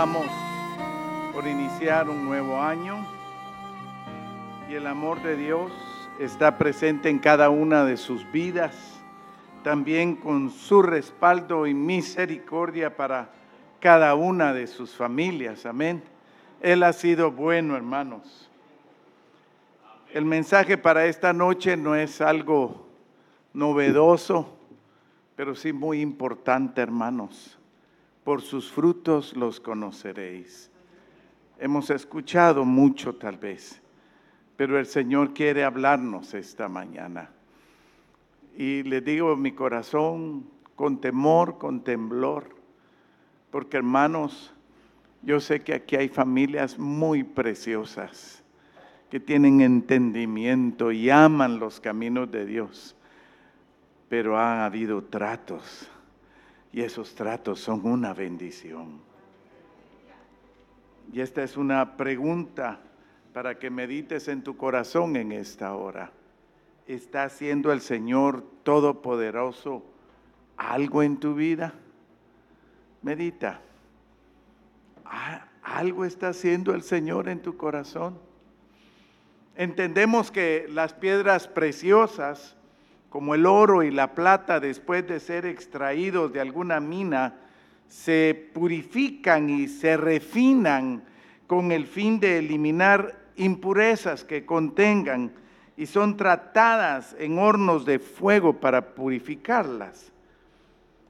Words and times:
Por 0.00 1.46
iniciar 1.46 2.08
un 2.08 2.24
nuevo 2.24 2.58
año 2.58 3.06
y 4.70 4.74
el 4.74 4.86
amor 4.86 5.22
de 5.22 5.36
Dios 5.36 5.70
está 6.18 6.56
presente 6.56 7.10
en 7.10 7.18
cada 7.18 7.50
una 7.50 7.84
de 7.84 7.98
sus 7.98 8.24
vidas, 8.32 8.74
también 9.62 10.16
con 10.16 10.48
su 10.52 10.80
respaldo 10.80 11.66
y 11.66 11.74
misericordia 11.74 12.96
para 12.96 13.28
cada 13.78 14.14
una 14.14 14.54
de 14.54 14.68
sus 14.68 14.94
familias. 14.94 15.66
Amén. 15.66 16.02
Él 16.62 16.82
ha 16.82 16.94
sido 16.94 17.30
bueno, 17.30 17.76
hermanos. 17.76 18.50
El 20.14 20.24
mensaje 20.24 20.78
para 20.78 21.04
esta 21.04 21.34
noche 21.34 21.76
no 21.76 21.94
es 21.94 22.22
algo 22.22 22.86
novedoso, 23.52 24.56
pero 25.36 25.54
sí 25.54 25.74
muy 25.74 26.00
importante, 26.00 26.80
hermanos. 26.80 27.59
Por 28.30 28.42
sus 28.42 28.70
frutos 28.70 29.36
los 29.36 29.58
conoceréis. 29.58 30.70
Hemos 31.58 31.90
escuchado 31.90 32.64
mucho 32.64 33.16
tal 33.16 33.38
vez, 33.38 33.82
pero 34.56 34.78
el 34.78 34.86
Señor 34.86 35.34
quiere 35.34 35.64
hablarnos 35.64 36.32
esta 36.34 36.68
mañana. 36.68 37.30
Y 38.56 38.84
le 38.84 39.00
digo 39.00 39.34
mi 39.34 39.50
corazón 39.50 40.48
con 40.76 41.00
temor, 41.00 41.58
con 41.58 41.82
temblor, 41.82 42.54
porque 43.50 43.78
hermanos, 43.78 44.54
yo 45.22 45.40
sé 45.40 45.64
que 45.64 45.74
aquí 45.74 45.96
hay 45.96 46.08
familias 46.08 46.78
muy 46.78 47.24
preciosas 47.24 48.44
que 49.10 49.18
tienen 49.18 49.60
entendimiento 49.60 50.92
y 50.92 51.10
aman 51.10 51.58
los 51.58 51.80
caminos 51.80 52.30
de 52.30 52.46
Dios, 52.46 52.94
pero 54.08 54.38
ha 54.38 54.64
habido 54.64 55.02
tratos 55.02 55.90
y 56.72 56.82
esos 56.82 57.14
tratos 57.14 57.60
son 57.60 57.86
una 57.86 58.14
bendición. 58.14 59.00
Y 61.12 61.20
esta 61.20 61.42
es 61.42 61.56
una 61.56 61.96
pregunta 61.96 62.80
para 63.32 63.58
que 63.58 63.70
medites 63.70 64.28
en 64.28 64.42
tu 64.42 64.56
corazón 64.56 65.16
en 65.16 65.32
esta 65.32 65.74
hora. 65.74 66.12
¿Está 66.86 67.24
haciendo 67.24 67.72
el 67.72 67.80
Señor 67.80 68.44
Todopoderoso 68.62 69.84
algo 70.56 71.02
en 71.02 71.18
tu 71.18 71.34
vida? 71.34 71.74
Medita. 73.02 73.60
¿Algo 75.62 76.04
está 76.04 76.28
haciendo 76.28 76.74
el 76.74 76.82
Señor 76.82 77.28
en 77.28 77.40
tu 77.42 77.56
corazón? 77.56 78.18
Entendemos 79.56 80.30
que 80.30 80.66
las 80.68 80.94
piedras 80.94 81.48
preciosas, 81.48 82.56
como 83.10 83.34
el 83.34 83.44
oro 83.44 83.82
y 83.82 83.90
la 83.90 84.14
plata, 84.14 84.60
después 84.60 85.06
de 85.06 85.20
ser 85.20 85.44
extraídos 85.44 86.32
de 86.32 86.40
alguna 86.40 86.80
mina, 86.80 87.34
se 87.88 88.50
purifican 88.54 89.50
y 89.50 89.66
se 89.66 89.96
refinan 89.96 91.02
con 91.48 91.72
el 91.72 91.86
fin 91.86 92.20
de 92.20 92.38
eliminar 92.38 93.18
impurezas 93.36 94.22
que 94.22 94.46
contengan 94.46 95.32
y 95.76 95.86
son 95.86 96.16
tratadas 96.16 97.16
en 97.18 97.38
hornos 97.38 97.84
de 97.84 97.98
fuego 97.98 98.60
para 98.60 98.94
purificarlas. 98.94 100.12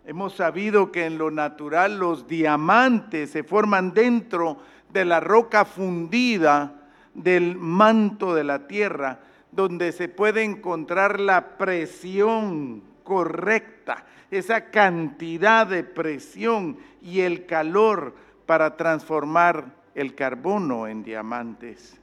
Hemos 0.06 0.34
sabido 0.34 0.90
que 0.90 1.04
en 1.04 1.18
lo 1.18 1.30
natural 1.30 1.98
los 1.98 2.26
diamantes 2.26 3.30
se 3.30 3.44
forman 3.44 3.92
dentro 3.92 4.56
de 4.90 5.04
la 5.04 5.20
roca 5.20 5.66
fundida 5.66 6.88
del 7.12 7.56
manto 7.56 8.34
de 8.34 8.44
la 8.44 8.66
tierra, 8.66 9.20
donde 9.52 9.92
se 9.92 10.08
puede 10.08 10.44
encontrar 10.44 11.20
la 11.20 11.58
presión 11.58 12.82
correcta, 13.02 14.06
esa 14.30 14.70
cantidad 14.70 15.66
de 15.66 15.82
presión 15.82 16.78
y 17.02 17.20
el 17.20 17.46
calor 17.46 18.14
para 18.46 18.76
transformar 18.76 19.74
el 19.94 20.14
carbono 20.14 20.86
en 20.86 21.02
diamantes. 21.02 21.98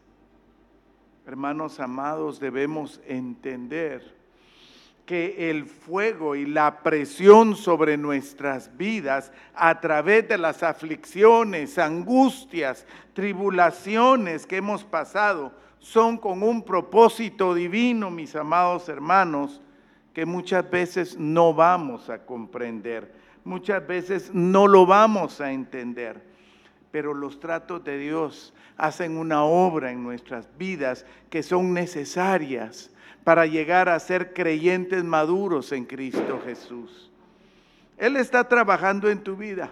Hermanos 1.26 1.80
amados, 1.80 2.40
debemos 2.40 3.02
entender 3.06 4.16
que 5.06 5.50
el 5.50 5.66
fuego 5.66 6.36
y 6.36 6.46
la 6.46 6.84
presión 6.84 7.56
sobre 7.56 7.96
nuestras 7.96 8.76
vidas 8.76 9.32
a 9.56 9.80
través 9.80 10.28
de 10.28 10.38
las 10.38 10.64
aflicciones, 10.64 11.78
angustias, 11.78 12.86
tribulaciones 13.14 14.46
que 14.46 14.58
hemos 14.58 14.84
pasado 14.84 15.54
son 15.80 16.18
con 16.18 16.44
un 16.44 16.64
propósito 16.64 17.54
divino, 17.54 18.10
mis 18.12 18.36
amados 18.36 18.90
hermanos, 18.90 19.62
que 20.14 20.26
muchas 20.26 20.70
veces 20.70 21.18
no 21.18 21.54
vamos 21.54 22.10
a 22.10 22.26
comprender, 22.26 23.14
muchas 23.44 23.86
veces 23.86 24.32
no 24.34 24.68
lo 24.68 24.86
vamos 24.86 25.40
a 25.42 25.52
entender. 25.52 26.22
Pero 26.92 27.14
los 27.14 27.40
tratos 27.40 27.84
de 27.84 27.98
Dios 28.00 28.54
hacen 28.78 29.18
una 29.18 29.44
obra 29.44 29.92
en 29.92 30.04
nuestras 30.04 30.48
vidas 30.58 31.06
que 31.30 31.44
son 31.44 31.74
necesarias 31.74 32.92
para 33.24 33.46
llegar 33.46 33.90
a 33.90 34.00
ser 34.00 34.34
creyentes 34.34 35.04
maduros 35.04 35.72
en 35.72 35.86
Cristo 35.86 36.42
Jesús. 36.46 37.12
Él 37.98 38.16
está 38.16 38.48
trabajando 38.48 39.10
en 39.10 39.22
tu 39.22 39.36
vida. 39.36 39.70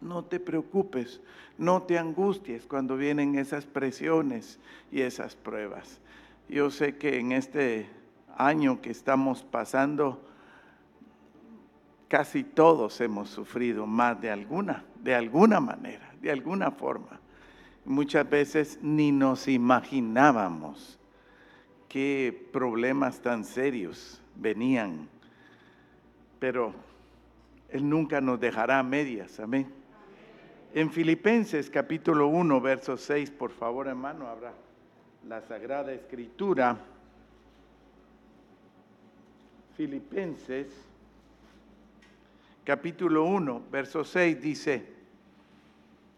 No 0.00 0.24
te 0.24 0.38
preocupes, 0.38 1.20
no 1.58 1.82
te 1.82 1.98
angusties 1.98 2.66
cuando 2.66 2.96
vienen 2.96 3.38
esas 3.38 3.64
presiones 3.66 4.58
y 4.92 5.00
esas 5.00 5.34
pruebas. 5.36 6.00
Yo 6.48 6.70
sé 6.70 6.96
que 6.96 7.18
en 7.18 7.32
este 7.32 7.88
año 8.36 8.80
que 8.80 8.90
estamos 8.90 9.42
pasando, 9.42 10.22
casi 12.08 12.44
todos 12.44 13.00
hemos 13.00 13.30
sufrido 13.30 13.86
más 13.86 14.20
de 14.20 14.30
alguna, 14.30 14.84
de 15.02 15.14
alguna 15.14 15.60
manera, 15.60 16.12
de 16.20 16.30
alguna 16.30 16.70
forma. 16.70 17.20
Muchas 17.84 18.28
veces 18.28 18.78
ni 18.82 19.12
nos 19.12 19.48
imaginábamos 19.48 20.98
qué 21.88 22.48
problemas 22.52 23.20
tan 23.20 23.44
serios 23.44 24.20
venían. 24.34 25.08
Pero 26.38 26.74
Él 27.70 27.88
nunca 27.88 28.20
nos 28.20 28.38
dejará 28.38 28.80
a 28.80 28.82
medias, 28.82 29.40
amén. 29.40 29.66
En 30.76 30.90
Filipenses 30.90 31.70
capítulo 31.70 32.26
1, 32.28 32.60
verso 32.60 32.98
6, 32.98 33.30
por 33.30 33.50
favor 33.50 33.88
hermano, 33.88 34.26
habrá 34.28 34.52
la 35.26 35.40
Sagrada 35.40 35.90
Escritura. 35.90 36.76
Filipenses 39.74 40.66
capítulo 42.62 43.24
1, 43.24 43.62
verso 43.72 44.04
6 44.04 44.38
dice, 44.38 44.86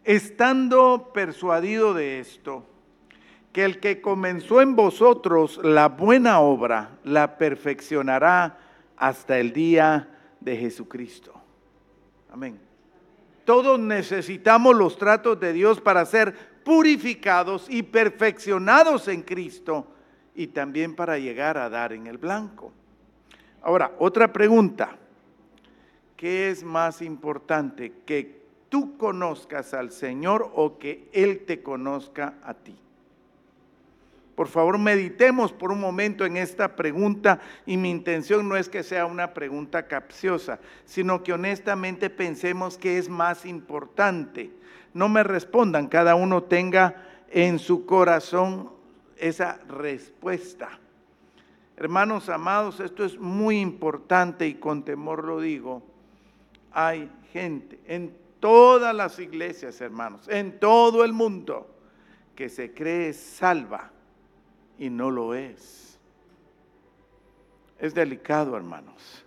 estando 0.02 1.12
persuadido 1.14 1.94
de 1.94 2.18
esto, 2.18 2.66
que 3.52 3.64
el 3.64 3.78
que 3.78 4.00
comenzó 4.00 4.60
en 4.60 4.74
vosotros 4.74 5.60
la 5.62 5.88
buena 5.88 6.40
obra, 6.40 6.98
la 7.04 7.38
perfeccionará 7.38 8.58
hasta 8.96 9.38
el 9.38 9.52
día 9.52 10.08
de 10.40 10.56
Jesucristo. 10.56 11.32
Amén. 12.28 12.67
Todos 13.48 13.80
necesitamos 13.80 14.76
los 14.76 14.98
tratos 14.98 15.40
de 15.40 15.54
Dios 15.54 15.80
para 15.80 16.04
ser 16.04 16.34
purificados 16.64 17.64
y 17.70 17.82
perfeccionados 17.82 19.08
en 19.08 19.22
Cristo 19.22 19.86
y 20.34 20.48
también 20.48 20.94
para 20.94 21.16
llegar 21.16 21.56
a 21.56 21.70
dar 21.70 21.94
en 21.94 22.06
el 22.06 22.18
blanco. 22.18 22.74
Ahora, 23.62 23.92
otra 24.00 24.34
pregunta. 24.34 24.98
¿Qué 26.14 26.50
es 26.50 26.62
más 26.62 27.00
importante? 27.00 28.02
¿Que 28.04 28.42
tú 28.68 28.98
conozcas 28.98 29.72
al 29.72 29.92
Señor 29.92 30.52
o 30.54 30.78
que 30.78 31.08
Él 31.14 31.46
te 31.46 31.62
conozca 31.62 32.34
a 32.42 32.52
ti? 32.52 32.76
Por 34.38 34.46
favor, 34.46 34.78
meditemos 34.78 35.50
por 35.50 35.72
un 35.72 35.80
momento 35.80 36.24
en 36.24 36.36
esta 36.36 36.76
pregunta 36.76 37.40
y 37.66 37.76
mi 37.76 37.90
intención 37.90 38.48
no 38.48 38.56
es 38.56 38.68
que 38.68 38.84
sea 38.84 39.04
una 39.04 39.34
pregunta 39.34 39.88
capciosa, 39.88 40.60
sino 40.84 41.24
que 41.24 41.32
honestamente 41.32 42.08
pensemos 42.08 42.78
que 42.78 42.98
es 42.98 43.08
más 43.08 43.44
importante. 43.44 44.52
No 44.94 45.08
me 45.08 45.24
respondan, 45.24 45.88
cada 45.88 46.14
uno 46.14 46.44
tenga 46.44 47.02
en 47.32 47.58
su 47.58 47.84
corazón 47.84 48.70
esa 49.16 49.58
respuesta. 49.66 50.68
Hermanos 51.76 52.28
amados, 52.28 52.78
esto 52.78 53.04
es 53.04 53.18
muy 53.18 53.58
importante 53.58 54.46
y 54.46 54.54
con 54.54 54.84
temor 54.84 55.24
lo 55.24 55.40
digo. 55.40 55.82
Hay 56.70 57.10
gente 57.32 57.80
en 57.88 58.16
todas 58.38 58.94
las 58.94 59.18
iglesias, 59.18 59.80
hermanos, 59.80 60.28
en 60.28 60.60
todo 60.60 61.04
el 61.04 61.12
mundo, 61.12 61.74
que 62.36 62.48
se 62.48 62.72
cree 62.72 63.12
salva 63.12 63.97
y 64.78 64.90
no 64.90 65.10
lo 65.10 65.34
es. 65.34 65.98
Es 67.78 67.94
delicado, 67.94 68.56
hermanos. 68.56 69.24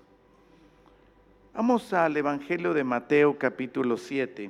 Vamos 1.54 1.92
al 1.94 2.16
Evangelio 2.16 2.74
de 2.74 2.84
Mateo 2.84 3.38
capítulo 3.38 3.98
7, 3.98 4.50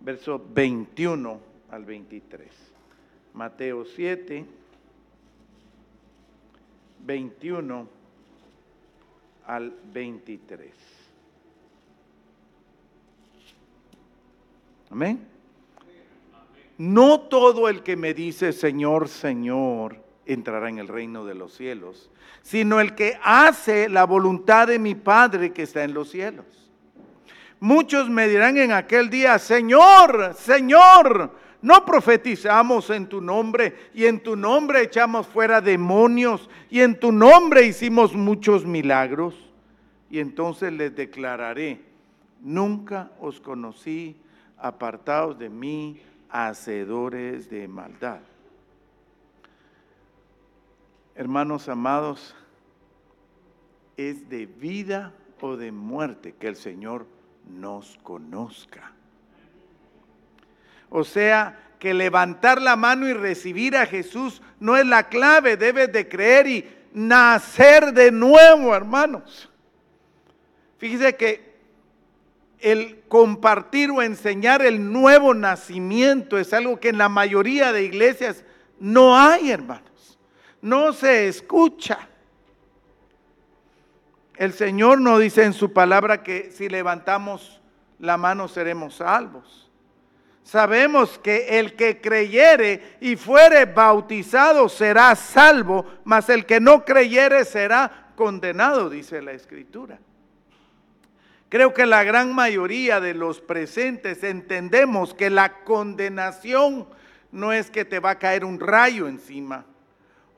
verso 0.00 0.42
21 0.52 1.40
al 1.70 1.84
23. 1.84 2.50
Mateo 3.32 3.84
7, 3.84 4.44
21 7.06 7.88
al 9.46 9.74
23. 9.92 10.72
Amén. 14.90 15.39
No 16.80 17.20
todo 17.20 17.68
el 17.68 17.82
que 17.82 17.94
me 17.94 18.14
dice 18.14 18.54
Señor, 18.54 19.10
Señor, 19.10 20.02
entrará 20.24 20.70
en 20.70 20.78
el 20.78 20.88
reino 20.88 21.26
de 21.26 21.34
los 21.34 21.52
cielos, 21.52 22.10
sino 22.40 22.80
el 22.80 22.94
que 22.94 23.18
hace 23.22 23.86
la 23.90 24.04
voluntad 24.04 24.68
de 24.68 24.78
mi 24.78 24.94
Padre 24.94 25.52
que 25.52 25.64
está 25.64 25.84
en 25.84 25.92
los 25.92 26.08
cielos. 26.08 26.46
Muchos 27.60 28.08
me 28.08 28.28
dirán 28.28 28.56
en 28.56 28.72
aquel 28.72 29.10
día, 29.10 29.38
Señor, 29.38 30.32
Señor, 30.34 31.36
no 31.60 31.84
profetizamos 31.84 32.88
en 32.88 33.08
tu 33.08 33.20
nombre 33.20 33.90
y 33.92 34.06
en 34.06 34.18
tu 34.18 34.34
nombre 34.34 34.80
echamos 34.80 35.26
fuera 35.26 35.60
demonios 35.60 36.48
y 36.70 36.80
en 36.80 36.98
tu 36.98 37.12
nombre 37.12 37.66
hicimos 37.66 38.14
muchos 38.14 38.64
milagros. 38.64 39.34
Y 40.08 40.18
entonces 40.18 40.72
les 40.72 40.96
declararé, 40.96 41.82
nunca 42.40 43.10
os 43.20 43.38
conocí, 43.38 44.16
apartados 44.56 45.38
de 45.38 45.50
mí, 45.50 46.00
hacedores 46.30 47.50
de 47.50 47.68
maldad. 47.68 48.20
Hermanos 51.14 51.68
amados, 51.68 52.34
es 53.96 54.28
de 54.28 54.46
vida 54.46 55.12
o 55.40 55.56
de 55.56 55.72
muerte 55.72 56.34
que 56.38 56.48
el 56.48 56.56
Señor 56.56 57.06
nos 57.46 57.98
conozca. 58.02 58.92
O 60.88 61.04
sea, 61.04 61.58
que 61.78 61.94
levantar 61.94 62.60
la 62.60 62.76
mano 62.76 63.08
y 63.08 63.14
recibir 63.14 63.76
a 63.76 63.86
Jesús 63.86 64.42
no 64.60 64.76
es 64.76 64.86
la 64.86 65.08
clave, 65.08 65.56
debes 65.56 65.90
de 65.92 66.08
creer 66.08 66.46
y 66.46 66.70
nacer 66.92 67.92
de 67.92 68.12
nuevo, 68.12 68.74
hermanos. 68.74 69.48
Fíjese 70.78 71.16
que 71.16 71.49
el 72.60 73.02
compartir 73.08 73.90
o 73.90 74.02
enseñar 74.02 74.62
el 74.62 74.92
nuevo 74.92 75.34
nacimiento 75.34 76.38
es 76.38 76.52
algo 76.52 76.78
que 76.78 76.90
en 76.90 76.98
la 76.98 77.08
mayoría 77.08 77.72
de 77.72 77.84
iglesias 77.84 78.44
no 78.78 79.16
hay, 79.16 79.50
hermanos. 79.50 80.18
No 80.62 80.92
se 80.92 81.28
escucha. 81.28 82.08
El 84.36 84.52
Señor 84.52 85.00
no 85.00 85.18
dice 85.18 85.44
en 85.44 85.52
su 85.52 85.72
palabra 85.72 86.22
que 86.22 86.50
si 86.50 86.68
levantamos 86.68 87.60
la 87.98 88.16
mano 88.16 88.48
seremos 88.48 88.96
salvos. 88.96 89.70
Sabemos 90.42 91.18
que 91.18 91.60
el 91.60 91.76
que 91.76 92.00
creyere 92.00 92.96
y 93.00 93.16
fuere 93.16 93.66
bautizado 93.66 94.68
será 94.68 95.14
salvo, 95.14 95.86
mas 96.04 96.28
el 96.28 96.46
que 96.46 96.58
no 96.58 96.84
creyere 96.84 97.44
será 97.44 98.08
condenado, 98.16 98.90
dice 98.90 99.22
la 99.22 99.32
Escritura. 99.32 99.98
Creo 101.50 101.74
que 101.74 101.84
la 101.84 102.04
gran 102.04 102.32
mayoría 102.32 103.00
de 103.00 103.12
los 103.12 103.40
presentes 103.40 104.22
entendemos 104.22 105.14
que 105.14 105.30
la 105.30 105.64
condenación 105.64 106.86
no 107.32 107.52
es 107.52 107.70
que 107.70 107.84
te 107.84 107.98
va 107.98 108.10
a 108.10 108.18
caer 108.18 108.44
un 108.44 108.60
rayo 108.60 109.08
encima 109.08 109.66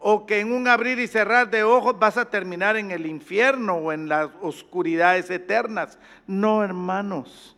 o 0.04 0.26
que 0.26 0.40
en 0.40 0.52
un 0.52 0.66
abrir 0.66 0.98
y 0.98 1.06
cerrar 1.06 1.48
de 1.50 1.62
ojos 1.62 1.98
vas 1.98 2.16
a 2.16 2.28
terminar 2.28 2.76
en 2.76 2.90
el 2.90 3.06
infierno 3.06 3.76
o 3.76 3.92
en 3.92 4.08
las 4.08 4.30
oscuridades 4.40 5.30
eternas. 5.30 5.98
No, 6.26 6.64
hermanos. 6.64 7.56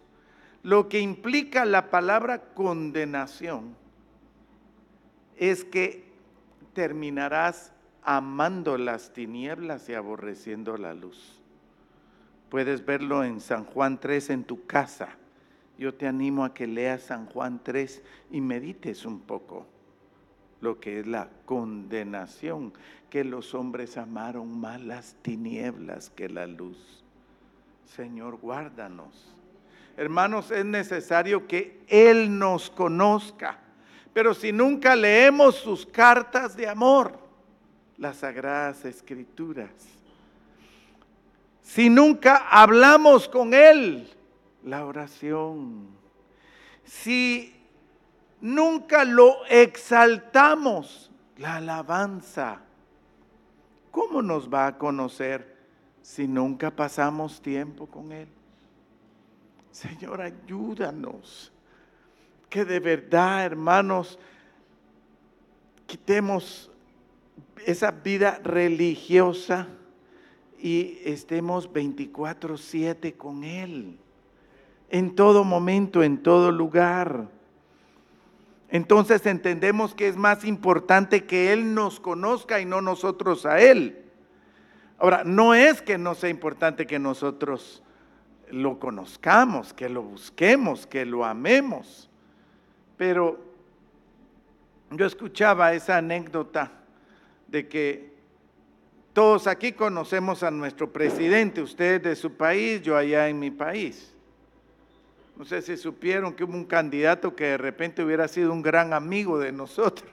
Lo 0.62 0.89
que 0.89 0.99
implica 0.99 1.65
la 1.65 1.91
palabra 1.91 2.41
condenación 2.55 3.77
es 5.37 5.65
que 5.65 6.05
terminarás 6.75 7.73
amando 8.03 8.77
las 8.77 9.12
tinieblas 9.12 9.89
y 9.89 9.95
aborreciendo 9.95 10.77
la 10.77 10.93
luz. 10.93 11.33
Puedes 12.55 12.87
verlo 12.87 13.25
en 13.25 13.41
San 13.41 13.65
Juan 13.65 13.99
3 13.99 14.31
en 14.31 14.45
tu 14.45 14.65
casa. 14.65 15.09
Yo 15.77 15.93
te 15.93 16.06
animo 16.06 16.45
a 16.45 16.55
que 16.55 16.69
leas 16.69 17.03
San 17.03 17.27
Juan 17.27 17.61
3 17.61 18.01
y 18.31 18.41
medites 18.41 19.05
un 19.05 19.19
poco 19.19 19.67
lo 20.61 20.79
que 20.79 21.01
es 21.01 21.06
la 21.09 21.29
condenación, 21.47 22.73
que 23.11 23.25
los 23.25 23.55
hombres 23.56 23.97
amaron 23.97 24.56
más 24.61 24.81
las 24.81 25.17
tinieblas 25.21 26.11
que 26.11 26.29
la 26.29 26.47
luz. 26.47 27.03
Señor, 27.87 28.37
guárdanos. 28.37 29.35
Hermanos, 29.97 30.53
es 30.53 30.65
necesario 30.65 31.49
que 31.49 31.81
Él 31.89 32.39
nos 32.39 32.71
conozca. 32.71 33.59
Pero 34.12 34.33
si 34.33 34.53
nunca 34.53 34.95
leemos 34.95 35.56
sus 35.56 35.85
cartas 35.85 36.56
de 36.56 36.69
amor, 36.69 37.19
las 37.97 38.19
sagradas 38.19 38.85
escrituras, 38.85 39.73
si 41.64 41.88
nunca 41.88 42.46
hablamos 42.50 43.26
con 43.26 43.55
Él, 43.55 44.06
la 44.62 44.84
oración, 44.84 45.88
si 46.84 47.56
nunca 48.40 49.05
lo 49.05 49.44
exaltamos, 49.46 51.11
la 51.38 51.56
alabanza, 51.56 52.61
¿cómo 53.90 54.20
nos 54.20 54.52
va 54.52 54.66
a 54.66 54.78
conocer 54.78 55.56
si 56.02 56.28
nunca 56.28 56.70
pasamos 56.70 57.40
tiempo 57.40 57.87
con 57.87 58.12
Él? 58.12 58.28
Señor, 59.70 60.20
ayúdanos. 60.20 61.50
Que 62.50 62.64
de 62.67 62.78
verdad, 62.78 63.46
hermanos, 63.46 64.19
quitemos 65.87 66.70
esa 67.67 67.90
vida 67.90 68.38
religiosa 68.44 69.67
y 70.59 70.99
estemos 71.05 71.73
24/7 71.73 73.15
con 73.15 73.45
Él, 73.45 73.99
en 74.91 75.15
todo 75.15 75.45
momento, 75.45 76.03
en 76.03 76.23
todo 76.23 76.51
lugar. 76.53 77.29
Entonces 78.69 79.25
entendemos 79.27 79.94
que 79.94 80.08
es 80.08 80.17
más 80.17 80.44
importante 80.44 81.25
que 81.25 81.53
Él 81.53 81.75
nos 81.75 82.01
conozca 82.01 82.61
y 82.61 82.65
no 82.65 82.81
nosotros 82.81 83.46
a 83.46 83.61
Él. 83.61 84.05
Ahora, 84.99 85.23
no 85.25 85.55
es 85.55 85.82
que 85.82 85.99
no 85.99 86.15
sea 86.15 86.31
importante 86.31 86.87
que 86.87 86.99
nosotros 86.99 87.82
lo 88.51 88.79
conozcamos, 88.79 89.73
que 89.73 89.89
lo 89.89 90.03
busquemos, 90.03 90.87
que 90.87 91.05
lo 91.05 91.25
amemos, 91.25 92.08
pero 92.96 93.39
yo 94.91 95.06
escuchaba 95.06 95.75
esa 95.75 95.96
anécdota 95.99 96.73
de 97.49 97.69
que 97.69 98.14
todos 99.15 99.47
aquí 99.47 99.71
conocemos 99.71 100.43
a 100.43 100.51
nuestro 100.51 100.93
presidente, 100.93 101.63
usted 101.63 102.03
de 102.03 102.17
su 102.17 102.33
país, 102.33 102.83
yo 102.83 102.97
allá 102.97 103.29
en 103.29 103.39
mi 103.39 103.53
país. 103.53 104.13
No 105.37 105.44
sé 105.44 105.63
si 105.63 105.77
supieron 105.77 106.35
que 106.35 106.43
hubo 106.43 106.53
un 106.53 106.65
candidato 106.65 107.35
que 107.35 107.44
de 107.44 107.56
repente 107.56 108.05
hubiera 108.05 108.27
sido 108.27 108.53
un 108.53 108.61
gran 108.61 108.93
amigo 108.93 109.39
de 109.39 109.53
nosotros, 109.53 110.11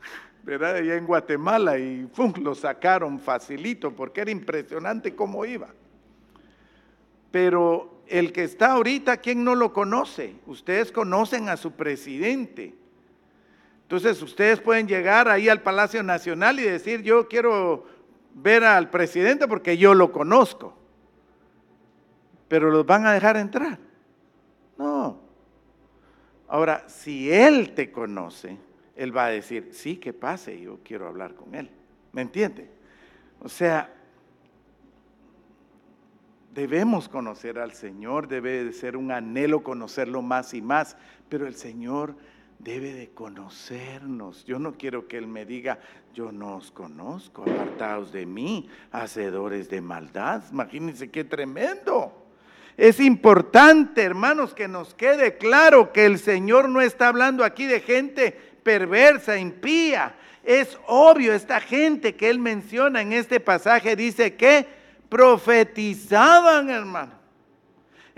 ¿verdad? 0.42 0.76
Allá 0.76 0.96
en 0.96 1.06
Guatemala 1.06 1.78
y 1.78 2.08
lo 2.42 2.54
sacaron 2.54 3.20
facilito 3.20 3.94
porque 3.94 4.22
era 4.22 4.30
impresionante 4.30 5.14
cómo 5.14 5.44
iba. 5.44 5.68
Pero 7.30 8.02
el 8.06 8.32
que 8.32 8.44
está 8.44 8.72
ahorita, 8.72 9.18
¿quién 9.18 9.44
no 9.44 9.56
lo 9.56 9.74
conoce? 9.74 10.36
Ustedes 10.46 10.90
conocen 10.90 11.50
a 11.50 11.58
su 11.58 11.72
presidente. 11.72 12.74
Entonces 13.82 14.22
ustedes 14.22 14.58
pueden 14.60 14.88
llegar 14.88 15.28
ahí 15.28 15.50
al 15.50 15.60
Palacio 15.60 16.02
Nacional 16.02 16.58
y 16.60 16.62
decir, 16.62 17.02
yo 17.02 17.28
quiero 17.28 17.97
ver 18.34 18.64
al 18.64 18.90
presidente 18.90 19.48
porque 19.48 19.76
yo 19.76 19.94
lo 19.94 20.12
conozco. 20.12 20.74
Pero 22.48 22.70
los 22.70 22.86
van 22.86 23.06
a 23.06 23.12
dejar 23.12 23.36
entrar. 23.36 23.78
No. 24.78 25.20
Ahora, 26.48 26.88
si 26.88 27.30
él 27.30 27.74
te 27.74 27.92
conoce, 27.92 28.56
él 28.96 29.14
va 29.16 29.26
a 29.26 29.30
decir, 29.30 29.70
sí, 29.72 29.96
que 29.98 30.12
pase, 30.12 30.60
yo 30.60 30.78
quiero 30.82 31.06
hablar 31.06 31.34
con 31.34 31.54
él. 31.54 31.70
¿Me 32.12 32.22
entiende? 32.22 32.70
O 33.40 33.48
sea, 33.48 33.92
debemos 36.54 37.08
conocer 37.08 37.58
al 37.58 37.72
Señor, 37.72 38.26
debe 38.26 38.64
de 38.64 38.72
ser 38.72 38.96
un 38.96 39.12
anhelo 39.12 39.62
conocerlo 39.62 40.22
más 40.22 40.54
y 40.54 40.62
más, 40.62 40.96
pero 41.28 41.46
el 41.46 41.54
Señor 41.54 42.16
debe 42.58 42.92
de 42.92 43.10
conocernos. 43.10 44.44
Yo 44.44 44.58
no 44.58 44.74
quiero 44.74 45.06
que 45.06 45.18
Él 45.18 45.26
me 45.26 45.44
diga, 45.44 45.78
yo 46.14 46.32
no 46.32 46.56
os 46.56 46.70
conozco, 46.70 47.42
apartados 47.42 48.12
de 48.12 48.26
mí, 48.26 48.68
hacedores 48.90 49.68
de 49.68 49.80
maldad. 49.80 50.42
Imagínense 50.50 51.10
qué 51.10 51.24
tremendo. 51.24 52.26
Es 52.76 53.00
importante, 53.00 54.02
hermanos, 54.02 54.54
que 54.54 54.68
nos 54.68 54.94
quede 54.94 55.36
claro 55.36 55.92
que 55.92 56.06
el 56.06 56.18
Señor 56.18 56.68
no 56.68 56.80
está 56.80 57.08
hablando 57.08 57.44
aquí 57.44 57.66
de 57.66 57.80
gente 57.80 58.32
perversa, 58.62 59.38
impía. 59.38 60.14
Es 60.44 60.78
obvio, 60.86 61.34
esta 61.34 61.60
gente 61.60 62.14
que 62.14 62.30
Él 62.30 62.38
menciona 62.38 63.02
en 63.02 63.12
este 63.12 63.40
pasaje 63.40 63.96
dice 63.96 64.36
que 64.36 64.66
profetizaban, 65.08 66.70
hermano 66.70 67.17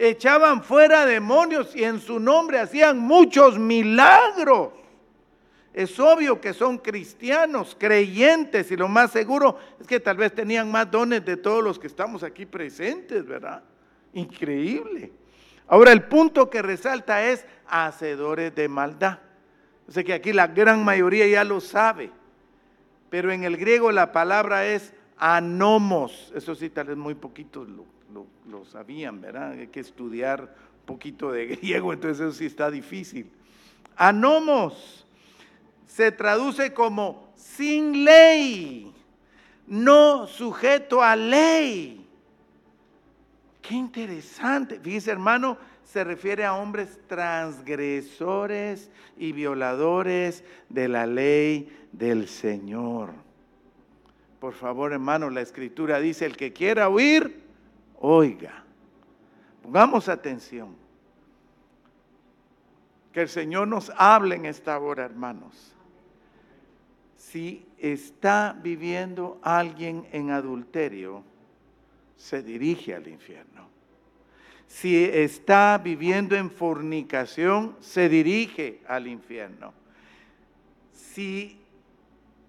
echaban 0.08 0.62
fuera 0.62 1.04
demonios 1.04 1.76
y 1.76 1.84
en 1.84 2.00
su 2.00 2.18
nombre 2.18 2.58
hacían 2.58 2.98
muchos 2.98 3.58
milagros. 3.58 4.70
Es 5.74 6.00
obvio 6.00 6.40
que 6.40 6.52
son 6.54 6.78
cristianos, 6.78 7.76
creyentes 7.78 8.70
y 8.72 8.76
lo 8.76 8.88
más 8.88 9.12
seguro 9.12 9.58
es 9.78 9.86
que 9.86 10.00
tal 10.00 10.16
vez 10.16 10.34
tenían 10.34 10.70
más 10.70 10.90
dones 10.90 11.24
de 11.24 11.36
todos 11.36 11.62
los 11.62 11.78
que 11.78 11.86
estamos 11.86 12.22
aquí 12.22 12.46
presentes, 12.46 13.24
¿verdad? 13.26 13.62
Increíble. 14.14 15.12
Ahora 15.68 15.92
el 15.92 16.02
punto 16.04 16.50
que 16.50 16.62
resalta 16.62 17.22
es 17.24 17.46
hacedores 17.68 18.54
de 18.54 18.68
maldad. 18.68 19.18
Sea 19.88 20.02
que 20.02 20.14
aquí 20.14 20.32
la 20.32 20.46
gran 20.48 20.84
mayoría 20.84 21.26
ya 21.26 21.44
lo 21.44 21.60
sabe, 21.60 22.10
pero 23.10 23.30
en 23.30 23.44
el 23.44 23.56
griego 23.56 23.92
la 23.92 24.12
palabra 24.12 24.66
es 24.66 24.92
anomos. 25.20 26.32
Eso 26.34 26.54
sí, 26.54 26.70
tal 26.70 26.86
vez 26.88 26.96
muy 26.96 27.14
poquitos 27.14 27.68
lo, 27.68 28.64
sabían, 28.64 29.20
¿verdad? 29.20 29.52
Hay 29.52 29.68
que 29.68 29.80
estudiar 29.80 30.40
un 30.80 30.86
poquito 30.86 31.30
de 31.30 31.46
griego, 31.56 31.92
entonces 31.92 32.26
eso 32.26 32.32
sí 32.32 32.46
está 32.46 32.70
difícil. 32.70 33.30
Anomos 33.96 35.06
se 35.86 36.10
traduce 36.10 36.72
como 36.72 37.32
sin 37.36 38.04
ley, 38.04 38.92
no 39.66 40.26
sujeto 40.26 41.02
a 41.02 41.14
ley. 41.14 42.06
Qué 43.60 43.74
interesante. 43.74 44.80
Fíjese, 44.80 45.10
hermano, 45.10 45.58
se 45.84 46.02
refiere 46.02 46.44
a 46.44 46.54
hombres 46.54 46.98
transgresores 47.06 48.90
y 49.18 49.32
violadores 49.32 50.44
de 50.68 50.88
la 50.88 51.06
ley 51.06 51.68
del 51.92 52.26
Señor. 52.26 53.29
Por 54.40 54.54
favor, 54.54 54.92
hermano, 54.92 55.28
la 55.28 55.42
escritura 55.42 56.00
dice, 56.00 56.24
el 56.24 56.36
que 56.36 56.52
quiera 56.52 56.88
oír, 56.88 57.42
oiga. 57.98 58.64
Pongamos 59.62 60.08
atención. 60.08 60.74
Que 63.12 63.20
el 63.22 63.28
Señor 63.28 63.68
nos 63.68 63.92
hable 63.96 64.36
en 64.36 64.46
esta 64.46 64.78
hora, 64.78 65.04
hermanos. 65.04 65.74
Si 67.16 67.66
está 67.76 68.58
viviendo 68.62 69.38
alguien 69.42 70.06
en 70.10 70.30
adulterio, 70.30 71.22
se 72.16 72.42
dirige 72.42 72.94
al 72.94 73.08
infierno. 73.08 73.68
Si 74.66 75.04
está 75.04 75.78
viviendo 75.82 76.34
en 76.34 76.50
fornicación, 76.50 77.76
se 77.80 78.08
dirige 78.08 78.80
al 78.86 79.06
infierno. 79.06 79.74
Si 80.92 81.58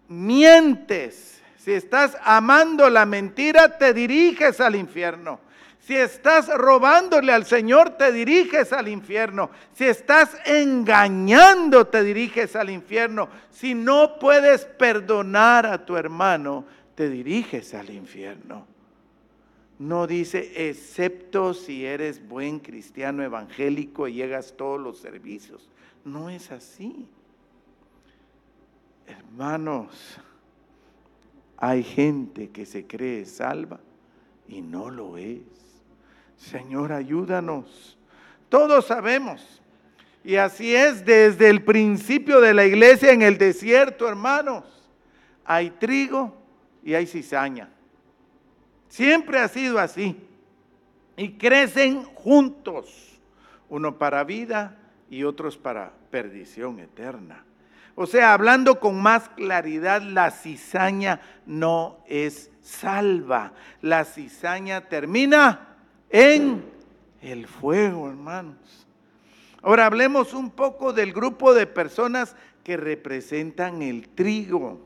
mientes, 0.08 1.41
si 1.64 1.74
estás 1.74 2.18
amando 2.24 2.90
la 2.90 3.06
mentira, 3.06 3.78
te 3.78 3.94
diriges 3.94 4.60
al 4.60 4.76
infierno. 4.76 5.40
Si 5.80 5.96
estás 5.96 6.48
robándole 6.48 7.32
al 7.32 7.46
Señor, 7.46 7.98
te 7.98 8.12
diriges 8.12 8.74
al 8.74 8.88
infierno. 8.88 9.52
Si 9.74 9.86
estás 9.86 10.36
engañando, 10.46 11.86
te 11.86 12.04
diriges 12.04 12.56
al 12.56 12.72
infierno. 12.72 13.30
Si 13.52 13.76
no 13.76 14.18
puedes 14.18 14.66
perdonar 14.66 15.68
a 15.68 15.86
tu 15.86 15.98
hermano, 15.98 16.66
te 16.96 17.10
diriges 17.10 17.76
al 17.76 17.92
infierno. 17.92 18.66
No 19.78 20.08
dice, 20.08 20.70
excepto 20.70 21.54
si 21.54 21.86
eres 21.86 22.28
buen 22.28 22.60
cristiano 22.60 23.22
evangélico 23.22 24.08
y 24.08 24.14
llegas 24.14 24.56
todos 24.58 24.80
los 24.80 24.98
servicios. 24.98 25.70
No 26.06 26.32
es 26.32 26.52
así. 26.52 27.08
Hermanos, 29.06 30.20
hay 31.64 31.84
gente 31.84 32.50
que 32.50 32.66
se 32.66 32.88
cree 32.88 33.24
salva 33.24 33.80
y 34.48 34.64
no 34.64 34.90
lo 34.90 35.16
es. 35.18 35.42
Señor, 36.36 36.92
ayúdanos. 36.92 38.00
Todos 38.50 38.88
sabemos. 38.88 39.62
Y 40.24 40.38
así 40.38 40.76
es 40.76 41.06
desde 41.06 41.52
el 41.52 41.64
principio 41.64 42.42
de 42.42 42.56
la 42.56 42.66
iglesia 42.66 43.12
en 43.12 43.22
el 43.22 43.38
desierto, 43.38 44.10
hermanos. 44.10 44.64
Hay 45.46 45.70
trigo 45.70 46.36
y 46.84 46.96
hay 46.96 47.06
cizaña. 47.06 47.70
Siempre 48.90 49.38
ha 49.38 49.48
sido 49.48 49.78
así. 49.78 50.18
Y 51.16 51.34
crecen 51.34 52.06
juntos, 52.06 53.20
uno 53.70 54.00
para 54.00 54.24
vida 54.24 54.80
y 55.12 55.26
otros 55.26 55.58
para 55.58 55.94
perdición 56.10 56.80
eterna. 56.80 57.46
O 58.02 58.08
sea, 58.08 58.34
hablando 58.34 58.80
con 58.80 59.00
más 59.00 59.30
claridad, 59.30 60.02
la 60.02 60.32
cizaña 60.32 61.22
no 61.46 62.00
es 62.08 62.50
salva. 62.60 63.54
La 63.80 64.06
cizaña 64.06 64.90
termina 64.90 65.78
en 66.10 66.66
el 67.22 67.46
fuego, 67.46 68.10
hermanos. 68.10 68.88
Ahora 69.62 69.86
hablemos 69.86 70.34
un 70.34 70.50
poco 70.50 70.94
del 70.94 71.14
grupo 71.14 71.54
de 71.54 71.68
personas 71.68 72.36
que 72.64 72.76
representan 72.76 73.84
el 73.84 74.10
trigo. 74.10 74.82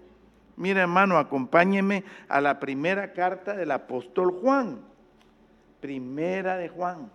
Mira, 0.57 0.81
hermano, 0.81 1.17
acompáñeme 1.17 2.03
a 2.27 2.41
la 2.41 2.59
primera 2.59 3.13
carta 3.13 3.55
del 3.55 3.71
apóstol 3.71 4.37
Juan. 4.41 4.81
Primera 5.79 6.57
de 6.57 6.67
Juan. 6.67 7.09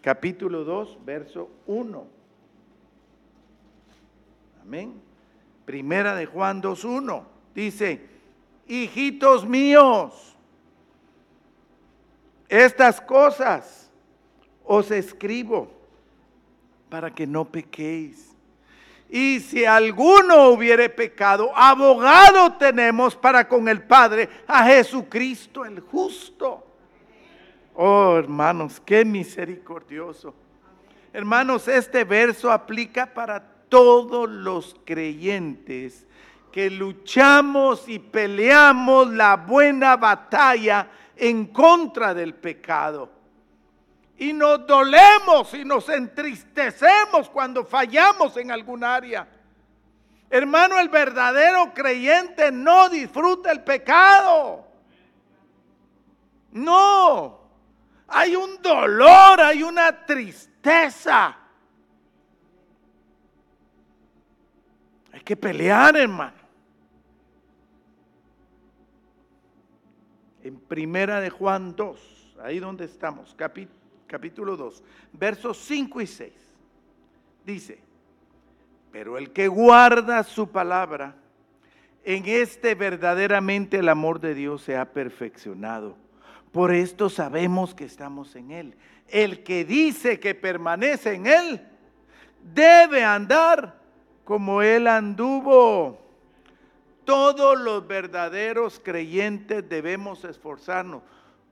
Capítulo 0.00 0.64
2, 0.64 1.04
verso 1.04 1.50
1. 1.66 2.23
Amén. 4.64 5.00
Primera 5.66 6.14
de 6.14 6.24
Juan 6.24 6.62
2.1 6.62 7.22
dice, 7.54 8.00
hijitos 8.66 9.46
míos, 9.46 10.34
estas 12.48 13.00
cosas 13.00 13.90
os 14.64 14.90
escribo 14.90 15.70
para 16.88 17.10
que 17.10 17.26
no 17.26 17.44
pequéis. 17.44 18.34
Y 19.10 19.40
si 19.40 19.64
alguno 19.66 20.48
hubiere 20.48 20.88
pecado, 20.88 21.52
abogado 21.54 22.54
tenemos 22.54 23.14
para 23.14 23.46
con 23.46 23.68
el 23.68 23.82
Padre 23.82 24.28
a 24.46 24.64
Jesucristo 24.64 25.64
el 25.64 25.80
justo. 25.80 26.66
Oh, 27.74 28.16
hermanos, 28.16 28.80
qué 28.80 29.04
misericordioso. 29.04 30.34
Hermanos, 31.12 31.68
este 31.68 32.02
verso 32.04 32.50
aplica 32.50 33.06
para 33.06 33.53
todos 33.74 34.30
los 34.30 34.76
creyentes 34.84 36.06
que 36.52 36.70
luchamos 36.70 37.88
y 37.88 37.98
peleamos 37.98 39.12
la 39.12 39.34
buena 39.34 39.96
batalla 39.96 40.86
en 41.16 41.46
contra 41.46 42.14
del 42.14 42.34
pecado. 42.34 43.10
Y 44.16 44.32
nos 44.32 44.64
dolemos 44.64 45.52
y 45.54 45.64
nos 45.64 45.88
entristecemos 45.88 47.28
cuando 47.30 47.64
fallamos 47.64 48.36
en 48.36 48.52
algún 48.52 48.84
área. 48.84 49.26
Hermano, 50.30 50.78
el 50.78 50.88
verdadero 50.88 51.74
creyente 51.74 52.52
no 52.52 52.88
disfruta 52.88 53.50
el 53.50 53.64
pecado. 53.64 54.68
No. 56.52 57.40
Hay 58.06 58.36
un 58.36 58.62
dolor, 58.62 59.40
hay 59.40 59.64
una 59.64 60.06
tristeza. 60.06 61.38
Que 65.24 65.36
pelear, 65.36 65.96
hermano. 65.96 66.44
En 70.42 70.56
primera 70.60 71.20
de 71.20 71.30
Juan 71.30 71.74
2, 71.74 72.36
ahí 72.42 72.58
donde 72.58 72.84
estamos, 72.84 73.34
capítulo 74.06 74.56
2, 74.56 74.84
versos 75.12 75.58
5 75.58 76.00
y 76.02 76.06
6. 76.06 76.32
Dice, 77.46 77.78
pero 78.92 79.16
el 79.16 79.32
que 79.32 79.48
guarda 79.48 80.22
su 80.22 80.48
palabra, 80.48 81.16
en 82.04 82.26
este 82.26 82.74
verdaderamente 82.74 83.78
el 83.78 83.88
amor 83.88 84.20
de 84.20 84.34
Dios 84.34 84.62
se 84.62 84.76
ha 84.76 84.92
perfeccionado. 84.92 85.96
Por 86.52 86.72
esto 86.72 87.08
sabemos 87.08 87.74
que 87.74 87.86
estamos 87.86 88.36
en 88.36 88.50
Él. 88.50 88.76
El 89.08 89.42
que 89.42 89.64
dice 89.64 90.20
que 90.20 90.34
permanece 90.34 91.14
en 91.14 91.26
Él, 91.26 91.66
debe 92.54 93.02
andar 93.02 93.83
como 94.24 94.62
Él 94.62 94.86
anduvo. 94.86 95.98
Todos 97.04 97.60
los 97.60 97.86
verdaderos 97.86 98.80
creyentes 98.82 99.68
debemos 99.68 100.24
esforzarnos 100.24 101.02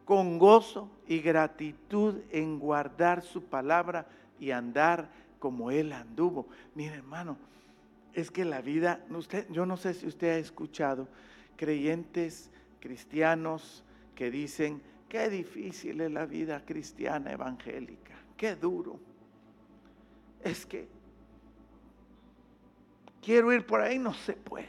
con 0.05 0.39
gozo 0.39 0.91
y 1.07 1.21
gratitud 1.21 2.17
en 2.31 2.59
guardar 2.59 3.23
su 3.23 3.45
palabra 3.45 4.07
y 4.41 4.51
andar 4.51 5.11
como 5.39 5.71
Él 5.71 5.93
anduvo. 5.93 6.49
Mire 6.75 6.97
hermano, 6.97 7.37
es 8.15 8.31
que 8.31 8.45
la 8.45 8.61
vida, 8.61 9.01
yo 9.51 9.67
no 9.67 9.77
sé 9.77 9.95
si 9.95 10.07
usted 10.07 10.31
ha 10.31 10.39
escuchado 10.39 11.07
creyentes 11.57 12.51
cristianos 12.81 13.85
que 14.15 14.31
dicen, 14.31 14.83
qué 15.09 15.29
difícil 15.29 16.01
es 16.01 16.11
la 16.11 16.27
vida 16.27 16.65
cristiana 16.65 17.33
evangélica, 17.33 18.15
qué 18.37 18.57
duro. 18.57 18.99
Es 20.43 20.67
que 20.67 20.89
quiero 23.23 23.53
ir 23.53 23.65
por 23.65 23.81
ahí, 23.81 23.99
no 23.99 24.13
se 24.13 24.35
puede. 24.35 24.69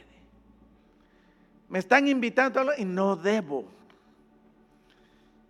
Me 1.68 1.78
están 1.80 2.06
invitando 2.08 2.60
a 2.60 2.78
y 2.78 2.84
no 2.84 3.16
debo. 3.16 3.66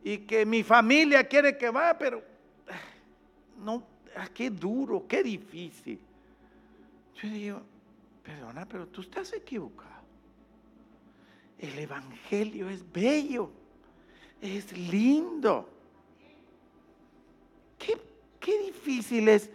Y 0.03 0.19
que 0.19 0.45
mi 0.45 0.63
familia 0.63 1.25
quiere 1.25 1.57
que 1.57 1.71
vaya, 1.71 1.97
pero 1.97 2.23
no, 3.59 3.83
ah, 4.17 4.29
qué 4.33 4.51
duro, 4.51 5.07
qué 5.07 5.23
difícil. 5.23 6.01
Yo 7.23 7.29
digo, 7.29 7.63
perdona, 8.23 8.67
pero 8.67 8.89
tú 8.89 9.03
estás 9.03 9.33
equivocado. 9.33 9.93
El 11.59 11.79
Evangelio 11.79 12.69
es 12.69 12.91
bello, 12.93 13.51
es 14.41 14.77
lindo. 14.77 15.75
difíciles 18.85 19.51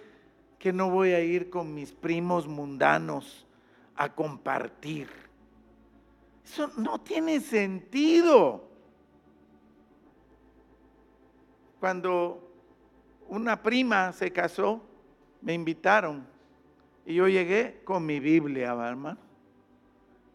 que 0.60 0.74
no 0.74 0.92
voy 0.92 1.14
a 1.14 1.22
ir 1.22 1.50
con 1.50 1.74
mis 1.74 1.94
primos 1.94 2.46
mundanos 2.48 3.48
a 3.96 4.14
compartir. 4.14 5.10
Eso 6.44 6.70
no 6.78 7.00
tiene 7.00 7.40
sentido. 7.40 8.68
Cuando 11.80 12.52
una 13.30 13.64
prima 13.64 14.12
se 14.12 14.32
casó, 14.32 14.84
me 15.42 15.54
invitaron 15.54 16.28
y 17.06 17.16
yo 17.16 17.28
llegué 17.30 17.82
con 17.86 18.06
mi 18.06 18.20
Biblia, 18.20 18.74
hermano. 18.74 19.18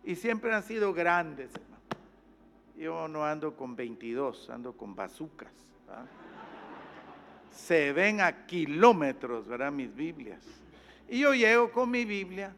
Y 0.02 0.16
siempre 0.16 0.54
han 0.54 0.62
sido 0.62 0.94
grandes, 0.94 1.50
hermano. 1.54 1.74
Yo 2.76 3.08
no 3.08 3.24
ando 3.24 3.54
con 3.56 3.76
22, 3.76 4.50
ando 4.50 4.76
con 4.76 4.96
bazucas. 4.96 5.52
Se 7.54 7.92
ven 7.92 8.20
a 8.20 8.46
kilómetros, 8.46 9.46
¿verdad? 9.46 9.72
Mis 9.72 9.94
Biblias. 9.94 10.42
Y 11.08 11.20
yo 11.20 11.34
llego 11.34 11.70
con 11.70 11.90
mi 11.90 12.04
Biblia 12.04 12.54